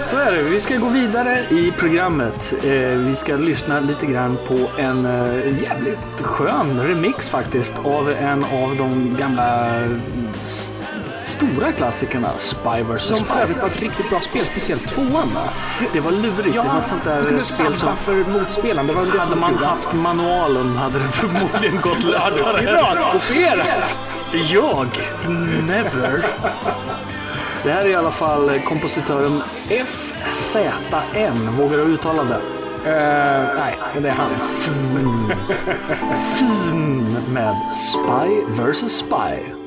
[0.02, 0.42] Så är det.
[0.42, 2.54] Vi ska gå vidare i programmet.
[2.64, 8.44] Eh, vi ska lyssna lite grann på en eh, jävligt skön remix faktiskt av en
[8.44, 9.70] av de gamla
[11.28, 13.02] stora klassikerna, Spy vs.
[13.02, 15.38] Som för övrigt var ett riktigt bra spel, speciellt tvåan?
[15.92, 16.62] Det var lurigt.
[16.62, 17.96] det var ett sånt där spel som...
[17.96, 18.86] för motspelaren.
[18.86, 22.58] Det var det Hade man haft manualen hade det förmodligen gått lättare.
[22.58, 23.98] Piratkopierat!
[24.32, 24.88] Jag?
[25.66, 26.24] Never.
[27.62, 29.42] Det här är i alla fall kompositören
[29.86, 31.56] FZN.
[31.58, 32.40] Vågar du uttala det?
[32.84, 34.30] Eh, nej, men det är han.
[36.36, 38.92] Fin med Spy vs.
[38.92, 39.57] Spy.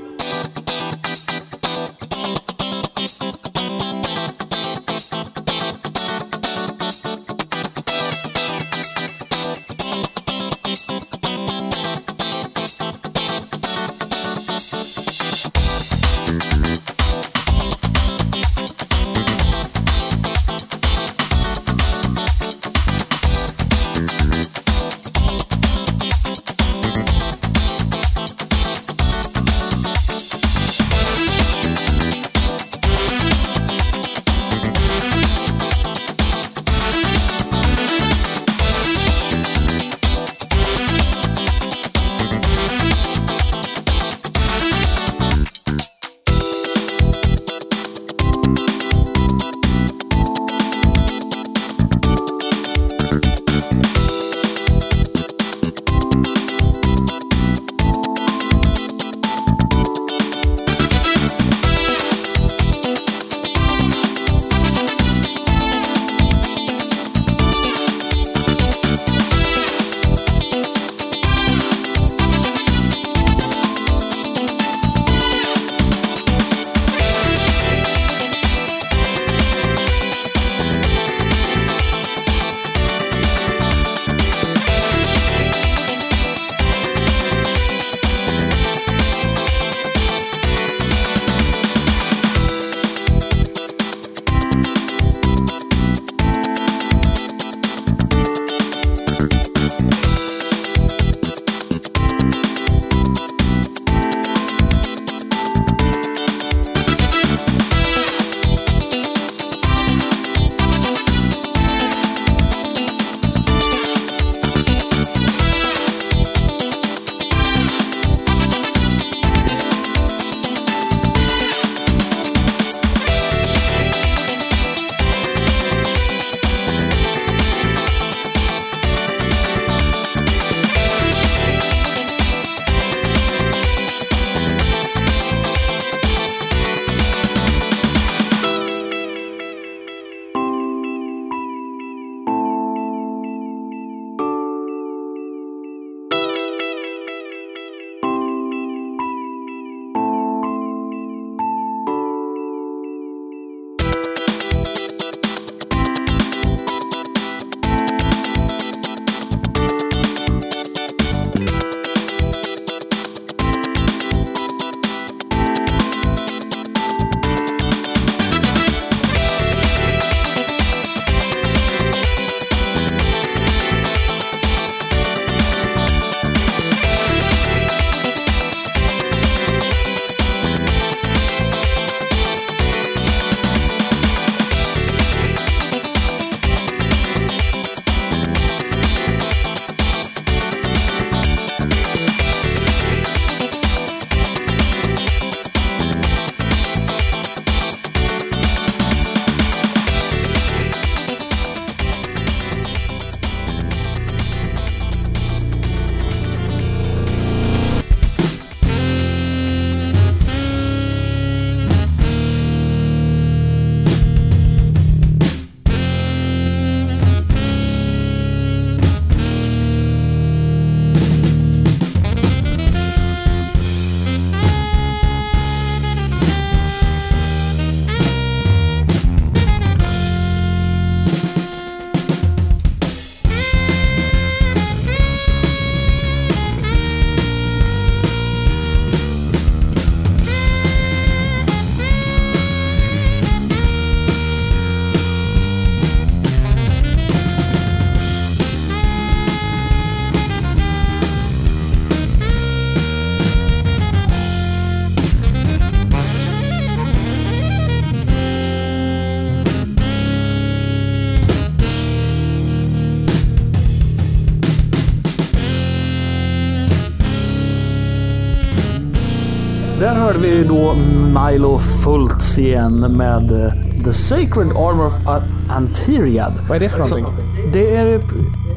[271.29, 273.53] Milo Fultz igen med eh,
[273.85, 276.33] The Sacred Armor of A- Anteriad.
[276.49, 277.05] Vad är det för någonting?
[277.53, 278.09] Det är ett,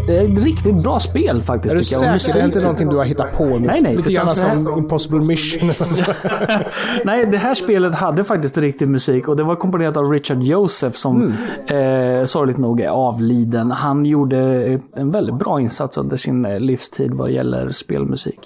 [0.06, 1.74] det är ett riktigt bra spel faktiskt.
[1.74, 2.00] Är du säker?
[2.04, 3.66] Det är inte musiken- någonting du har hittat på nu?
[3.66, 5.68] Nej, nej, Lite grann så här- som Impossible Mission.
[7.04, 10.96] Nej, det här spelet hade faktiskt riktig musik och det var komponerat av Richard Joseph
[10.96, 11.34] som
[11.66, 11.76] eh,
[12.26, 13.70] sorgligt nog är avliden.
[13.70, 14.38] Han gjorde
[14.92, 18.40] en väldigt bra insats under sin eh, livstid vad gäller spelmusik.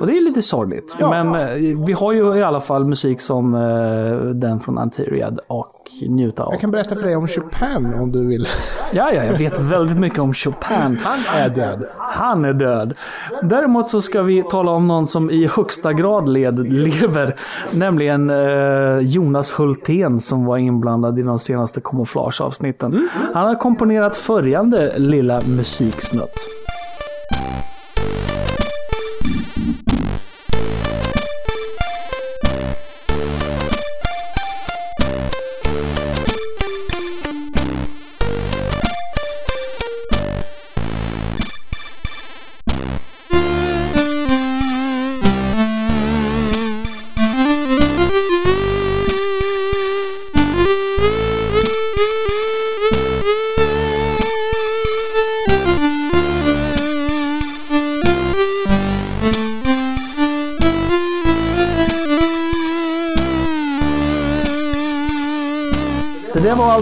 [0.00, 0.96] Och det är lite sorgligt.
[1.00, 1.10] Ja.
[1.10, 5.81] Men eh, vi har ju i alla fall musik som eh, den från Anteriad och
[6.08, 6.52] njuta av.
[6.52, 8.46] Jag kan berätta för dig om Chopin om du vill.
[8.92, 10.98] Ja, ja, jag vet väldigt mycket om Chopin.
[11.02, 11.86] Han är död.
[11.98, 12.94] Han är död.
[13.42, 17.36] Däremot så ska vi tala om någon som i högsta grad led, lever.
[17.74, 23.08] Nämligen eh, Jonas Hultén som var inblandad i de senaste kamouflageavsnitten.
[23.34, 26.61] Han har komponerat följande lilla musiksnutt.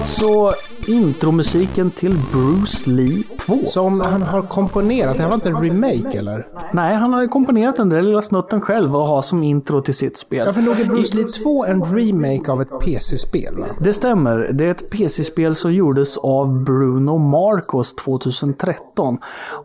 [0.01, 0.53] Alltså
[0.87, 3.59] intromusiken till Bruce Lee 2.
[3.67, 5.17] Som han har komponerat.
[5.17, 6.47] Det här var inte en remake eller?
[6.73, 10.19] Nej, han har komponerat den där lilla snutten själv och har som intro till sitt
[10.19, 10.47] spel.
[10.47, 13.65] Ja, för nog är Bruce Lee 2 en remake av ett PC-spel?
[13.81, 14.51] Det stämmer.
[14.53, 19.19] Det är ett PC-spel som gjordes av Bruno Marcos 2013.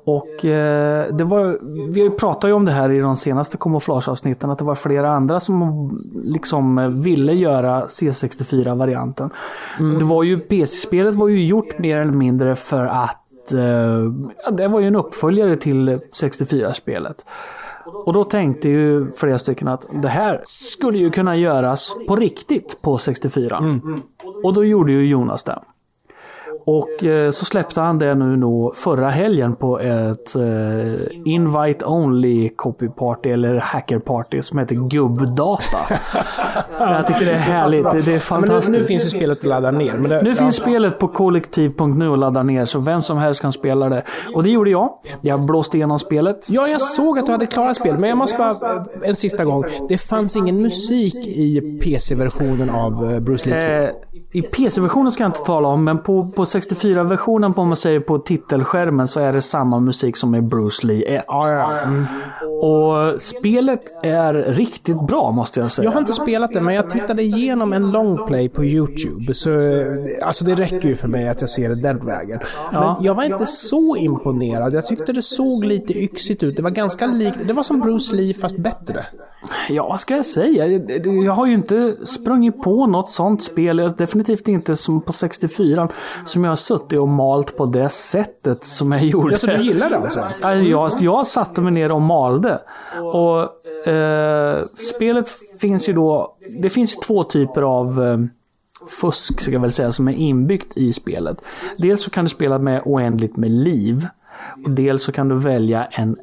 [0.05, 1.59] Och eh, det var,
[1.91, 5.39] vi pratade ju om det här i de senaste kamouflageavsnitten, att det var flera andra
[5.39, 5.89] som
[6.23, 9.29] liksom ville göra C64-varianten.
[9.99, 14.03] Det var ju, PC-spelet var ju gjort mer eller mindre för att eh,
[14.43, 17.25] ja, det var ju en uppföljare till 64-spelet.
[17.85, 22.81] Och då tänkte ju flera stycken att det här skulle ju kunna göras på riktigt
[22.83, 23.79] på 64.
[24.43, 25.59] Och då gjorde ju Jonas det.
[26.65, 30.43] Och eh, så släppte han det nu då förra helgen på ett eh,
[31.25, 35.77] Invite Only Copy Party eller Hacker Party som heter Gubbdata.
[36.79, 37.83] Jag tycker det är härligt.
[37.83, 38.77] Det, är Men nu, fantastiskt.
[38.77, 39.97] nu finns ju spelet att ladda ner.
[39.97, 40.35] Det, Nu ja.
[40.35, 44.03] finns spelet på kollektiv.nu och ladda ner så vem som helst kan spela det.
[44.33, 44.89] Och det gjorde jag.
[45.21, 46.47] Jag blåste igenom spelet.
[46.49, 49.63] Ja, jag såg att du hade klarat spelet, men jag måste bara en sista gång.
[49.89, 53.65] Det fanns ingen musik i PC-versionen av eh, Bruce Lee 2.
[53.65, 53.89] Eh,
[54.31, 57.99] I PC-versionen ska jag inte tala om, men på, på 64-versionen, på om man säger
[57.99, 61.23] på titelskärmen, så är det samma musik som i Bruce Lee 1.
[61.27, 61.79] Ja, ja.
[61.81, 62.05] Mm.
[62.61, 65.85] Och spelet är riktigt bra, måste jag säga.
[65.85, 69.33] Jag har inte spelat det, men jag tittade igenom en longplay på YouTube.
[69.33, 69.49] Så,
[70.21, 72.39] alltså det räcker ju för mig att jag ser det den vägen.
[72.71, 72.95] Ja.
[72.95, 74.73] Men jag var inte så imponerad.
[74.73, 76.55] Jag tyckte det såg lite yxigt ut.
[76.55, 77.37] Det var ganska likt.
[77.47, 79.05] Det var som Bruce Lee fast bättre.
[79.69, 80.67] Ja, vad ska jag säga?
[80.67, 83.93] Jag- har ju inte sprungit på något sånt spel.
[83.97, 85.89] Definitivt inte som på 64
[86.25, 89.33] som jag har suttit och malt på det sättet som jag gjorde.
[89.33, 90.27] Ja, så du gillar det alltså?
[90.41, 92.59] Ja, Jag, jag satte mig ner och malde.
[93.13, 95.29] Och eh, spelet
[95.59, 96.35] finns ju då...
[96.59, 98.17] Det finns ju två typer av eh,
[99.01, 101.37] fusk, ska jag väl säga, som är inbyggt i spelet.
[101.77, 104.07] Dels så kan du spela med oändligt med liv.
[104.65, 106.17] Och dels så kan du välja en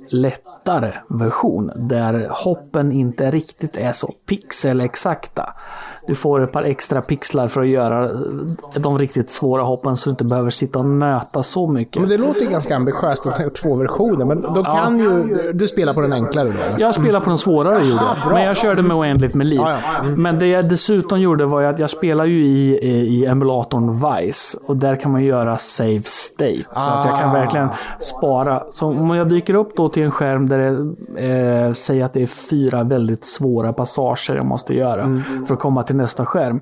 [0.63, 5.49] lättare version där hoppen inte riktigt är så pixelexakta.
[6.07, 8.11] Du får ett par extra pixlar för att göra
[8.77, 12.01] de riktigt svåra hoppen så du inte behöver sitta och nöta så mycket.
[12.01, 14.25] Men det låter ganska ambitiöst att ha två versioner.
[14.25, 15.53] Men då kan ju...
[15.53, 16.55] Du spelar på den enklare då?
[16.79, 18.33] Jag spelade på den svårare gjorde jag.
[18.33, 19.61] Men jag körde med oändligt med liv.
[19.65, 20.03] Ja, ja.
[20.03, 24.59] Men det jag dessutom gjorde var att jag spelar ju i, i, emulatorn Vice.
[24.67, 26.65] Och där kan man göra save state.
[26.75, 27.33] Så att jag kan Ah.
[27.33, 28.63] verkligen spara.
[28.73, 32.23] Så om jag dyker upp då till en skärm där det eh, säger att det
[32.23, 35.03] är fyra väldigt svåra passager jag måste göra.
[35.03, 35.47] Mm.
[35.47, 36.61] För att komma till nästa skärm.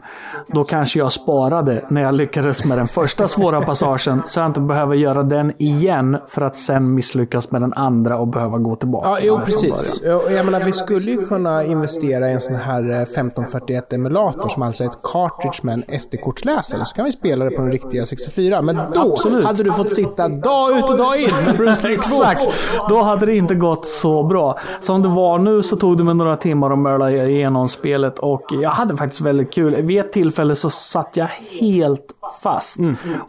[0.49, 4.22] Då kanske jag sparade när jag lyckades med den första svåra passagen.
[4.26, 6.16] Så jag inte behöver göra den igen.
[6.28, 9.09] För att sen misslyckas med den andra och behöva gå tillbaka.
[9.09, 10.03] Ja, jo precis.
[10.30, 14.84] Jag menar, vi skulle ju kunna investera i en sån här eh, 1541-emulator som alltså
[14.84, 16.84] är ett cartridge med en SD-kortsläsare.
[16.84, 18.62] Så kan vi spela det på den riktiga 64.
[18.62, 19.45] Men då Absolut.
[19.45, 22.24] hade du fått sitta dag ut och dag in med Bruce Lee 2.
[22.24, 22.49] Exakt!
[22.88, 24.59] Då hade det inte gått så bra.
[24.81, 28.45] Som det var nu så tog det mig några timmar att mörla igenom spelet och
[28.51, 29.83] jag hade faktiskt väldigt kul.
[29.83, 31.26] Vid ett tillfälle så satt jag
[31.61, 32.78] helt fast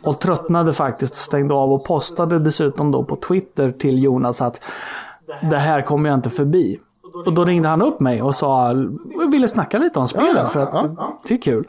[0.03, 4.61] och tröttnade faktiskt och stängde av och postade dessutom då på Twitter till Jonas att
[5.41, 6.79] det här kommer jag inte förbi.
[7.25, 8.73] och då ringde han upp mig och sa,
[9.31, 10.97] ville snacka lite om spelet för att
[11.27, 11.67] det är kul.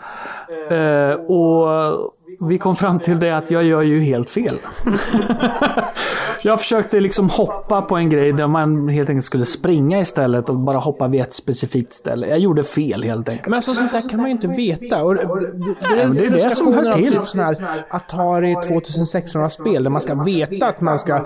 [0.70, 2.12] Eh, och
[2.48, 4.58] vi kom fram till det att jag gör ju helt fel.
[6.44, 10.56] jag försökte liksom hoppa på en grej där man helt enkelt skulle springa istället och
[10.56, 12.26] bara hoppa vid ett specifikt ställe.
[12.26, 13.46] Jag gjorde fel helt enkelt.
[13.46, 15.04] Men alltså sånt där kan man ju inte veta.
[15.04, 15.46] Och det, det,
[15.80, 17.12] det, det är det som hör till.
[17.12, 21.24] typ sån här Atari 2600-spel där man ska veta att man ska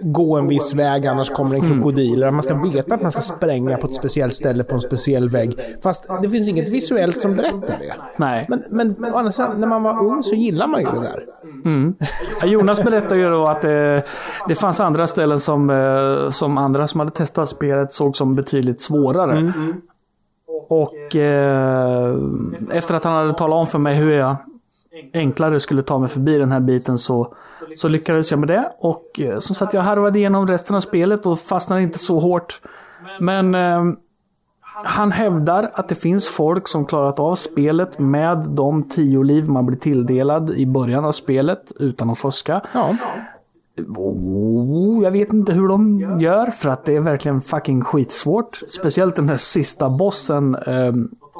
[0.00, 2.22] gå en viss väg annars kommer en krokodil.
[2.22, 5.28] Eller man ska veta att man ska spränga på ett speciellt ställe på en speciell
[5.28, 5.76] vägg.
[5.82, 7.94] Fast det finns inget visuellt som berättar det.
[8.16, 8.46] Nej.
[8.48, 11.00] Men, men, men å andra sidan, när man var ung så gillar man ju det
[11.00, 11.24] där.
[12.40, 13.70] Ja, Jonas berättade ju då att eh,
[14.48, 18.80] det fanns andra ställen som, eh, som andra som hade testat spelet såg som betydligt
[18.80, 19.52] svårare.
[20.68, 22.16] Och eh,
[22.70, 24.36] efter att han hade talat om för mig hur jag
[25.14, 27.34] enklare skulle ta mig förbi den här biten så,
[27.76, 28.72] så lyckades jag med det.
[28.78, 32.20] Och eh, så satt jag och harvade igenom resten av spelet och fastnade inte så
[32.20, 32.60] hårt.
[33.20, 33.84] Men eh,
[34.84, 39.66] han hävdar att det finns folk som klarat av spelet med de tio liv man
[39.66, 42.62] blir tilldelad i början av spelet utan att fuska.
[42.72, 42.96] Ja.
[43.96, 48.56] Oh, jag vet inte hur de gör för att det är verkligen fucking skitsvårt.
[48.68, 50.54] Speciellt den här sista bossen.
[50.54, 50.92] Eh,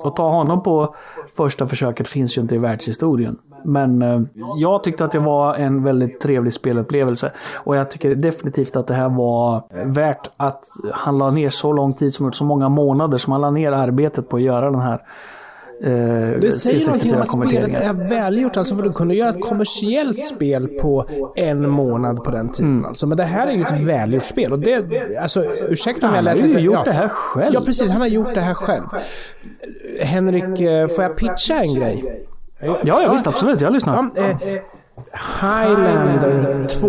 [0.04, 0.94] att ta honom på
[1.36, 3.38] första försöket finns ju inte i världshistorien.
[3.64, 4.20] Men eh,
[4.56, 7.32] jag tyckte att det var en väldigt trevlig spelupplevelse.
[7.54, 11.92] Och jag tycker definitivt att det här var värt att han la ner så lång
[11.92, 14.80] tid som gjort, så många månader som han la ner arbetet på att göra den
[14.80, 15.02] här
[15.82, 18.56] eh, Det säger någonting om att spelet är välgjort.
[18.56, 21.06] Alltså för du kunde göra ett kommersiellt spel på
[21.36, 22.72] en månad på den tiden.
[22.72, 22.84] Mm.
[22.84, 23.06] Alltså.
[23.06, 24.52] Men det här är ju ett välgjort spel.
[24.52, 26.60] Och det, alltså, ursäkta om jag Han lät har ju lite...
[26.60, 26.84] gjort ja.
[26.84, 27.54] det här själv.
[27.54, 27.90] Ja, precis.
[27.90, 28.84] Han har gjort det här själv.
[30.00, 32.27] Henrik, eh, får jag pitcha en grej?
[32.60, 33.60] Ja, ja visst absolut.
[33.60, 34.10] Jag lyssnar.
[34.16, 34.36] Ja, eh,
[35.40, 36.88] Highlander 2.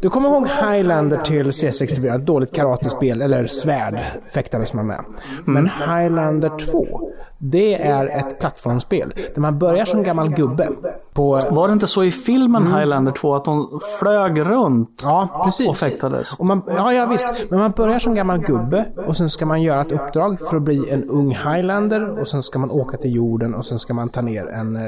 [0.00, 2.14] Du kommer ihåg Highlander till C64?
[2.14, 4.00] Ett dåligt karatespel, eller svärd
[4.34, 5.04] fäktades man med.
[5.44, 9.14] Men Highlander 2, det är ett plattformsspel.
[9.34, 10.68] Där man börjar som gammal gubbe.
[11.14, 15.68] På, Var det inte så i filmen Highlander 2 att de flög runt ja, precis.
[15.68, 16.38] och fäktades?
[16.38, 17.50] Och man, ja, ja, visst.
[17.50, 20.62] Men man börjar som gammal gubbe och sen ska man göra ett uppdrag för att
[20.62, 24.08] bli en ung highlander och sen ska man åka till jorden och sen ska man
[24.08, 24.82] ta ner en eh,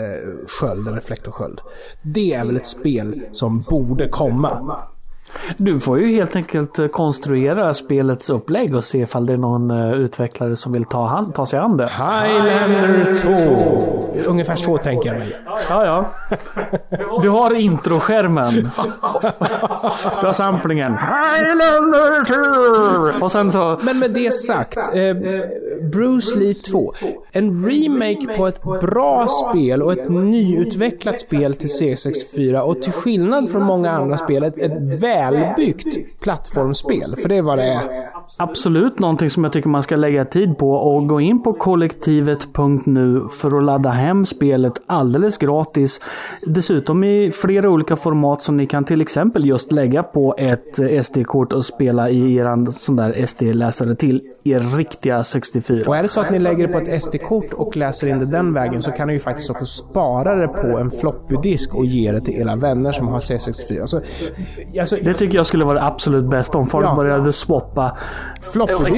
[0.61, 1.61] sköld, en reflektorsköld.
[2.03, 4.79] Det är väl ett spel som borde komma.
[5.57, 9.71] Du får ju helt enkelt eh, konstruera spelets upplägg och se ifall det är någon
[9.71, 11.89] eh, utvecklare som vill ta, hand, ta sig an det.
[11.89, 14.31] Highlander 2.
[14.31, 15.37] Ungefär så tänker jag mig.
[15.69, 16.05] Ja, ja.
[17.23, 18.71] Du har introskärmen.
[20.21, 20.93] Du har samplingen.
[20.93, 22.25] Highlander
[23.19, 23.25] 2!
[23.25, 23.79] Och sen så...
[23.83, 25.03] Men med det sagt, eh,
[25.83, 26.93] Bruce Lee 2.
[27.33, 33.51] En remake på ett bra spel och ett nyutvecklat spel till C64 och till skillnad
[33.51, 37.17] från många andra spel ett, ett välbyggt plattformsspel.
[37.17, 38.07] För det är vad det är.
[38.39, 43.29] Absolut någonting som jag tycker man ska lägga tid på och gå in på kollektivet.nu
[43.33, 46.01] för att ladda hem spelet alldeles gratis.
[46.47, 51.53] Dessutom i flera olika format som ni kan till exempel just lägga på ett SD-kort
[51.53, 55.85] och spela i er sån där SD-läsare till er riktiga 64.
[55.87, 58.27] Och är det så att ni lägger det på ett SD-kort och läser in det
[58.27, 62.13] den vägen så kan ni ju faktiskt också spara det på en floppy-disk och ge
[62.13, 63.81] det till era vänner som har C64.
[63.81, 64.01] Alltså,
[64.81, 66.95] alltså Det tycker jag skulle vara det absolut bästa om folk Ja.
[66.95, 67.97] började swappa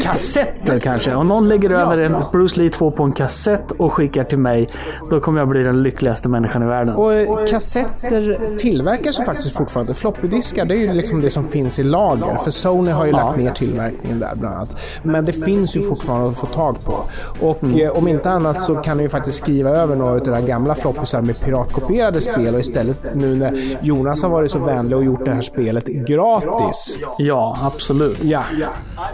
[0.02, 1.14] kassetter kanske.
[1.14, 4.68] Om någon lägger över en Bruce Lee 2 på en kassett och skickar till mig,
[5.10, 6.94] då kommer jag bli den lyckligaste människan i världen.
[6.94, 9.94] Och eh, kassetter tillverkas ju faktiskt fortfarande.
[9.94, 12.36] Floppydiskar, det är ju liksom det som finns i lager.
[12.44, 14.76] För Sony har ju lagt ner tillverkningen där bland annat.
[15.02, 17.04] Men det finns ju fortfarande att få tag på.
[17.40, 20.46] Och eh, om inte annat så kan du ju faktiskt skriva över några av de
[20.46, 25.04] gamla floppisar med piratkopierade spel och istället nu när Jonas har varit så vänlig och
[25.04, 26.96] gjort det här spelet gratis.
[27.18, 28.24] Ja, absolut.
[28.24, 28.42] Ja.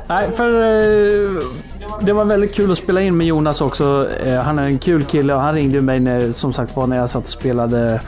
[0.08, 1.42] Nej, för eh,
[2.00, 4.08] det var väldigt kul att spela in med Jonas också.
[4.24, 6.96] Eh, han är en kul kille och han ringde mig när, som sagt var när
[6.96, 8.00] jag satt och spelade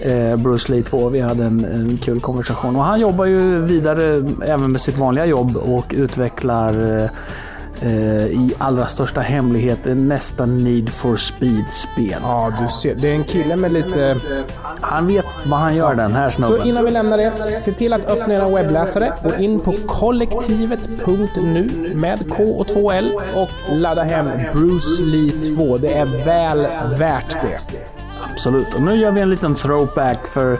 [0.00, 1.08] eh, Bruce Lee 2.
[1.08, 2.76] Vi hade en, en kul konversation.
[2.76, 7.10] Och han jobbar ju vidare även med sitt vanliga jobb och utvecklar
[7.82, 12.16] eh, i allra största hemlighet nästa Need for Speed-spel.
[12.22, 12.94] Ja, du ser.
[12.94, 14.16] Det är en kille med lite...
[14.80, 16.68] Han vet vad han gör den här Så snubben.
[16.68, 19.12] innan vi lämnar det, se till att öppna era webbläsare.
[19.22, 25.78] Gå in på kollektivet.nu med K och 2L och ladda hem Bruce Lee 2.
[25.78, 26.60] Det är väl
[26.98, 27.58] värt det.
[28.32, 28.74] Absolut.
[28.74, 30.58] Och nu gör vi en liten throwback för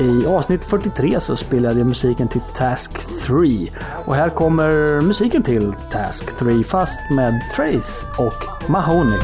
[0.00, 2.92] i avsnitt 43 så spelade jag musiken till Task
[3.26, 3.70] 3.
[4.04, 9.18] Och här kommer musiken till Task 3 fast med Trace och Mahoney.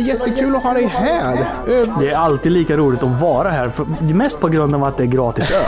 [0.00, 1.36] Var jättekul att ha dig här.
[1.66, 3.68] Eh, Det är alltid lika roligt att vara här.
[3.68, 5.62] För, mest på grund av att det är gratis öl.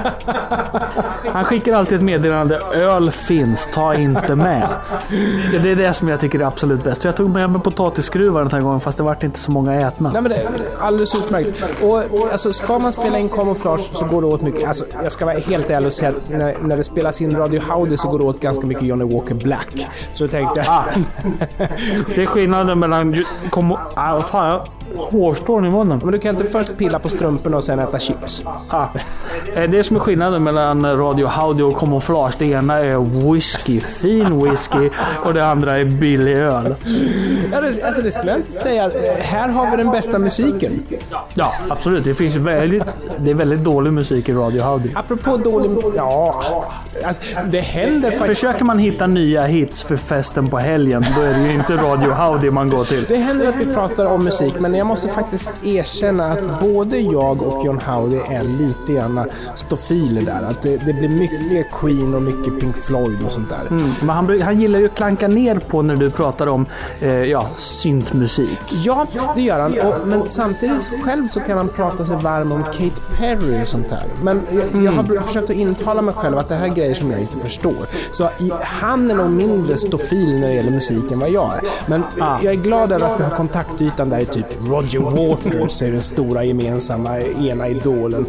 [1.32, 2.60] Han skickar alltid ett meddelande.
[2.74, 4.68] Öl finns, ta inte med.
[5.62, 7.02] Det är det som jag tycker är absolut bäst.
[7.02, 9.74] Så jag tog med mig potatisskruvar den här gången fast det vart inte så många
[9.88, 10.10] ätna.
[10.12, 10.48] Nej men det är
[10.78, 11.82] alldeles utmärkt.
[11.82, 14.68] Och alltså, ska man spela in camouflage så går det åt mycket.
[14.68, 17.62] Alltså, jag ska vara helt ärlig och säga att när, när det spelas in Radio
[17.68, 19.88] Howdy så går det åt ganska mycket Johnny Walker Black.
[20.12, 20.68] Så då tänkte jag...
[20.68, 20.84] Ah.
[22.14, 23.24] Det är skillnaden mellan...
[23.50, 26.00] Kom, ah, fan, hårstrån i munnen.
[26.02, 28.42] Men du kan inte först pilla på strumporna och sen äta chips.
[28.68, 28.86] Ah.
[29.56, 32.34] Eh, Det som är skillnaden mellan Radio Howdy och Camouflage.
[32.38, 34.90] Det ena är whisky, fin whisky
[35.24, 36.74] och det andra är billig öl.
[37.52, 38.90] Ja, det, alltså det skulle jag inte säga.
[39.20, 40.82] Här har vi den bästa musiken.
[41.34, 42.04] Ja, absolut.
[42.04, 42.82] Det finns väldigt,
[43.18, 44.88] det är väldigt dålig musik i Radio Howdy.
[44.94, 45.70] Apropå dålig...
[45.96, 46.42] Ja,
[47.04, 48.26] alltså, det händer faktiskt...
[48.26, 52.12] Försöker man hitta nya hits för festen på helgen, då är det ju inte Radio
[52.12, 53.04] Howdy man går till.
[53.08, 57.42] Det händer att vi pratar om musik, men jag måste faktiskt erkänna att både jag
[57.42, 60.42] och John Howdy är lite grann stofiler där.
[60.50, 63.66] Att det, det blir mycket Queen och mycket Pink Floyd och sånt där.
[63.70, 66.66] Mm, men han, han gillar ju att klanka ner på när du pratar om
[67.00, 68.60] eh, ja, syntmusik.
[68.84, 69.80] Ja, det gör han.
[69.80, 73.88] Och, men samtidigt själv så kan han prata sig varm om Kate Perry och sånt
[73.88, 74.04] där.
[74.22, 77.10] Men jag, jag har försökt att intala mig själv att det här är grejer som
[77.10, 77.86] jag inte förstår.
[78.10, 81.60] Så i, han är nog mindre stofil när det gäller musik än vad jag är.
[81.86, 82.38] Men Ah.
[82.42, 86.02] jag är glad över att vi har kontaktytan där i typ Roger Waters är den
[86.02, 88.26] stora gemensamma ena idolen.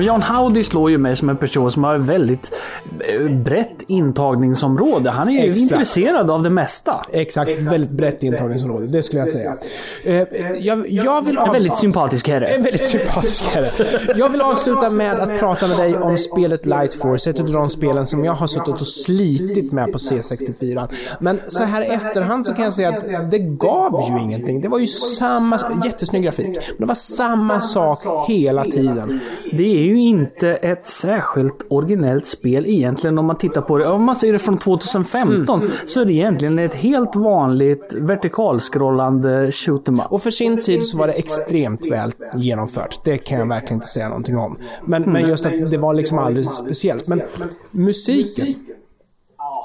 [0.00, 2.52] John Howdy slår ju mig som en person som har ett väldigt
[3.00, 5.10] eh, brett intagningsområde.
[5.10, 5.70] Han är ju Exakt.
[5.72, 7.06] intresserad av det mesta.
[7.12, 9.56] exakt, väldigt brett intagningsområde, det skulle jag säga.
[10.04, 10.14] Eh,
[10.58, 12.46] jag, jag vill En väldigt sympatisk herre.
[12.46, 13.68] En väldigt sympatisk herre.
[14.16, 17.70] Jag vill avsluta med att prata med dig om spelet Light Force, ett av de
[17.70, 20.88] spelen som jag har suttit och slitit med på C64.
[21.20, 24.60] Men så här i efterhand så kan jag säga att det gav ju ingenting.
[24.60, 29.20] Det var ju samma, jättesnygg grafik, men det var samma sak hela tiden.
[29.52, 33.86] Det är ju inte ett särskilt originellt spel egentligen om man tittar på det.
[33.86, 39.88] Om man ser det från 2015 så är det egentligen ett helt vanligt vertikalskrollande shoot
[39.88, 40.12] 'em up.
[40.12, 43.00] Och för sin tid så var det extremt väl genomfört.
[43.04, 44.58] Det kan jag verkligen inte säga någonting om.
[44.84, 47.08] Men, men just att det var liksom aldrig speciellt.
[47.08, 47.22] Men
[47.70, 48.54] musiken,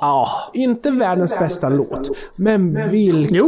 [0.04, 3.36] Ja, Inte världens bästa låt, men vilka...
[3.36, 3.46] Jo,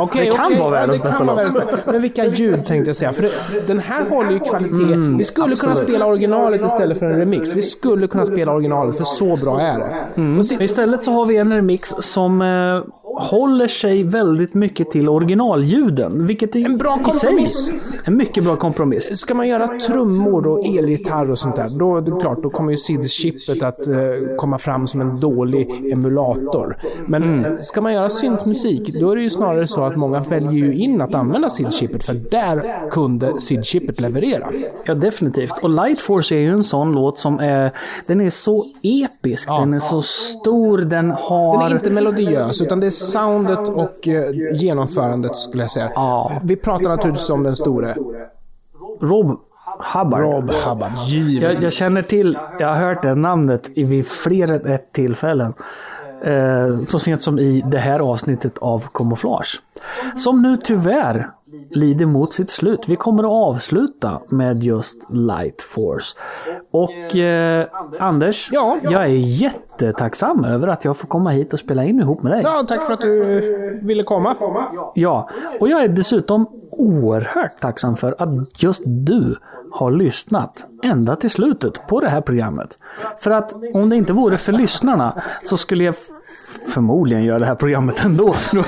[0.00, 1.86] Okej, det kan okej, vara världens bästa låt.
[1.86, 3.12] Men vilka ljud tänkte jag säga.
[3.12, 3.30] För det,
[3.66, 4.94] den här håller ju kvalitet.
[5.18, 5.90] Vi skulle kunna absolut.
[5.90, 7.56] spela originalet istället för en remix.
[7.56, 10.44] Vi skulle kunna spela originalet, för så bra är det.
[10.44, 12.82] Se- Istället så har vi en remix som eh,
[13.16, 16.26] håller sig väldigt mycket till originalljuden.
[16.26, 17.70] Vilket är En bra sig kompromiss.
[18.04, 19.18] En mycket bra kompromiss.
[19.18, 22.70] Ska man göra trummor och elgitarr och sånt där, då det är klart, då kommer
[22.70, 23.96] ju SID-chippet att eh,
[24.36, 26.76] komma fram som en dålig emulator.
[27.06, 30.52] Men eh, ska man göra syntmusik, då är det ju snarare så att många väljer
[30.52, 34.52] ju in att använda SID-chippet, för där kunde SID-chippet leverera.
[34.84, 35.52] Ja, definitivt.
[35.62, 37.72] Och Light Force är ju en sån låt som är...
[38.06, 39.48] Den är så episk.
[39.48, 40.78] Den är så stor.
[40.78, 41.58] Den har...
[41.58, 45.90] Den är inte melodiös, utan det är soundet och eh, genomförandet skulle jag säga.
[45.94, 46.40] Ja.
[46.42, 47.94] Vi pratar naturligtvis om den store
[49.00, 49.40] Rob
[49.94, 50.20] Hubbard.
[50.20, 50.92] Rob Hubbard.
[51.42, 55.54] Jag, jag känner till, jag har hört det namnet i vid fler än ett tillfällen.
[56.24, 59.62] Eh, så sent som i det här avsnittet av Camouflage.
[60.16, 61.30] Som nu tyvärr
[61.70, 62.88] lider mot sitt slut.
[62.88, 66.16] Vi kommer att avsluta med just Light Force.
[66.70, 67.66] Och eh,
[68.00, 68.78] Anders, Ja.
[68.82, 72.40] jag är jättetacksam över att jag får komma hit och spela in ihop med dig.
[72.44, 74.36] Ja, tack för att du eh, ville komma.
[74.94, 75.30] Ja,
[75.60, 79.36] och jag är dessutom oerhört tacksam för att just du
[79.72, 82.78] har lyssnat ända till slutet på det här programmet.
[83.18, 85.94] För att om det inte vore för lyssnarna så skulle jag
[86.74, 88.32] förmodligen göra det här programmet ändå.
[88.50, 88.64] tror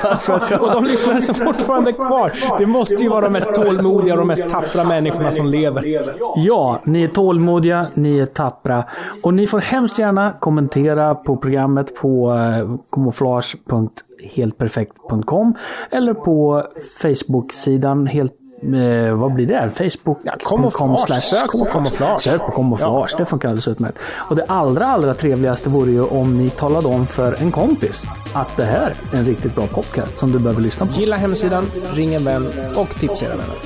[0.50, 0.62] jag.
[0.62, 4.18] Och de lyssnare som fortfarande är kvar, det måste ju vara de mest tålmodiga och
[4.18, 5.98] de mest tappra människorna som lever.
[6.36, 8.84] Ja, ni är tålmodiga, ni är tappra
[9.22, 15.54] och ni får hemskt gärna kommentera på programmet på eh, camouflage.heltperfekt.com
[15.90, 16.64] eller på
[17.02, 18.32] Facebook-sidan helt
[18.62, 19.70] Eh, vad blir det?
[19.70, 21.22] Facebook.com camouflage.
[21.22, 22.20] Sök på camouflage.
[22.20, 23.14] Sök på camouflage.
[23.18, 23.98] Det funkar alldeles utmärkt.
[24.28, 28.56] Och det allra, allra trevligaste vore ju om ni talade om för en kompis att
[28.56, 30.92] det här är en riktigt bra podcast som du behöver lyssna på.
[30.92, 33.56] Gilla hemsidan, ring en vän och tipsa era vänner.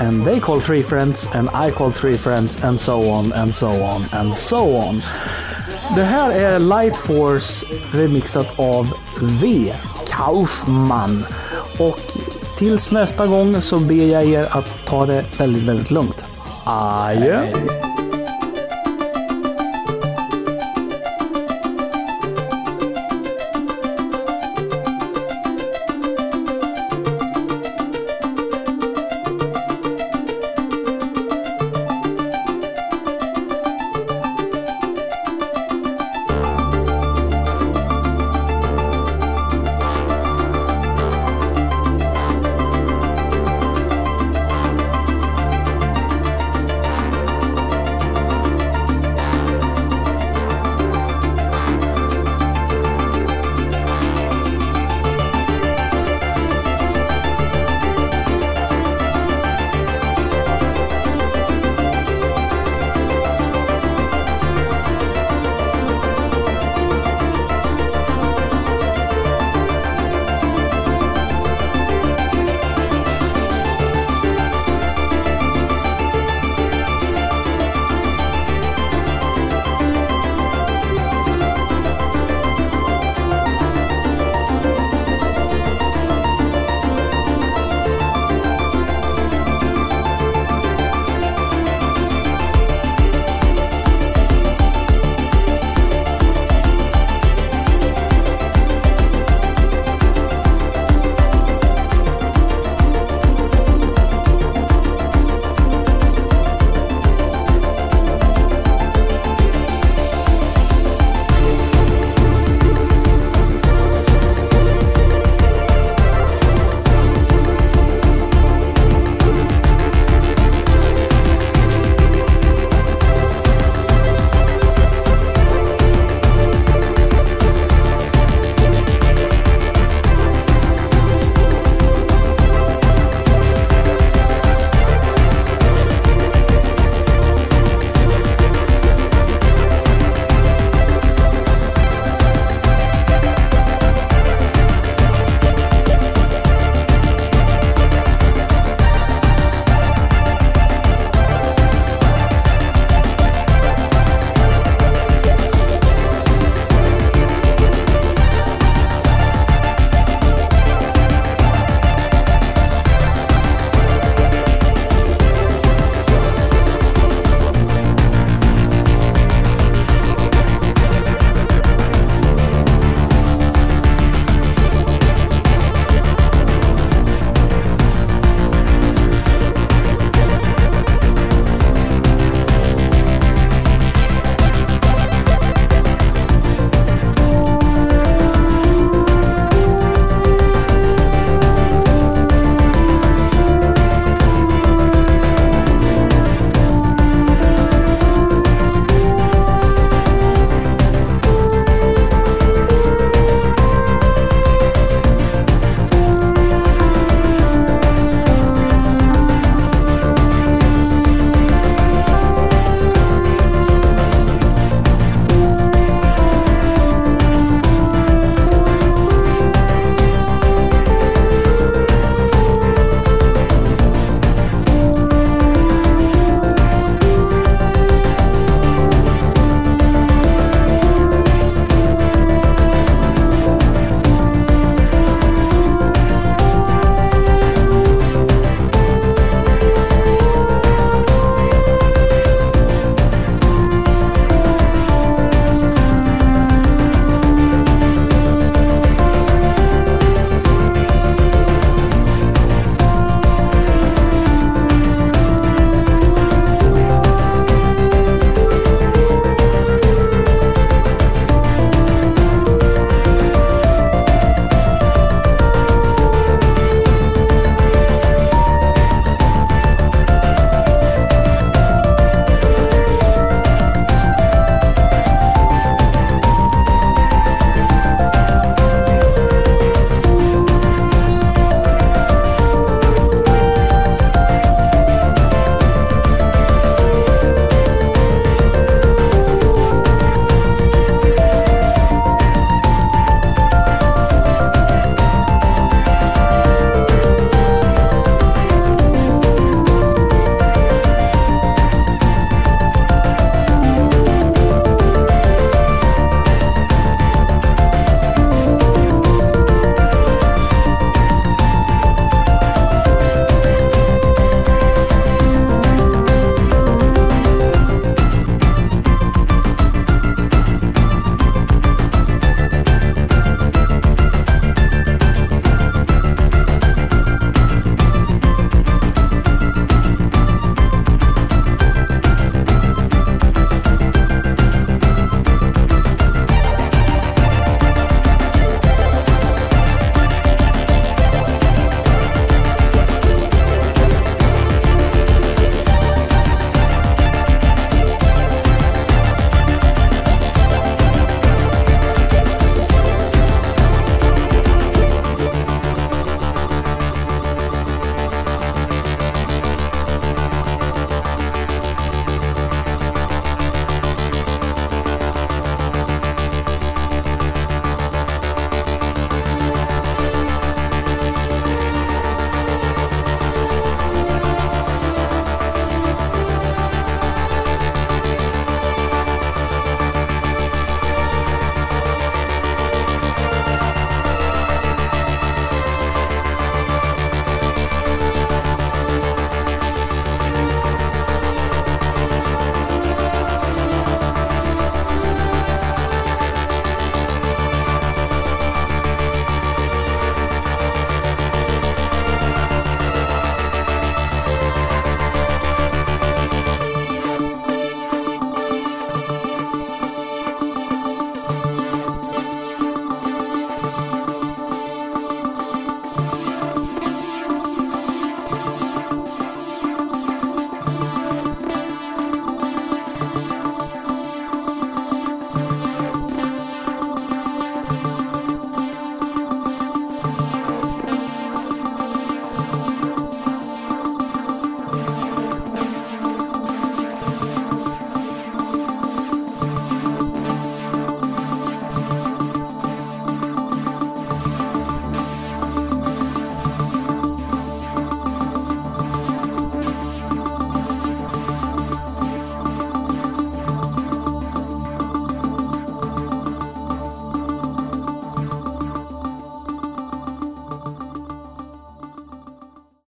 [0.00, 3.68] And they call three friends and I call three friends and so on and so
[3.68, 5.02] on and so on.
[5.96, 8.92] Det här är Light Force remixat av
[9.40, 9.72] V.
[10.08, 11.24] Kaufman.
[11.78, 11.98] Och
[12.58, 16.24] tills nästa gång så ber jag er att ta det väldigt, väldigt lugnt.
[16.64, 17.46] Adjö!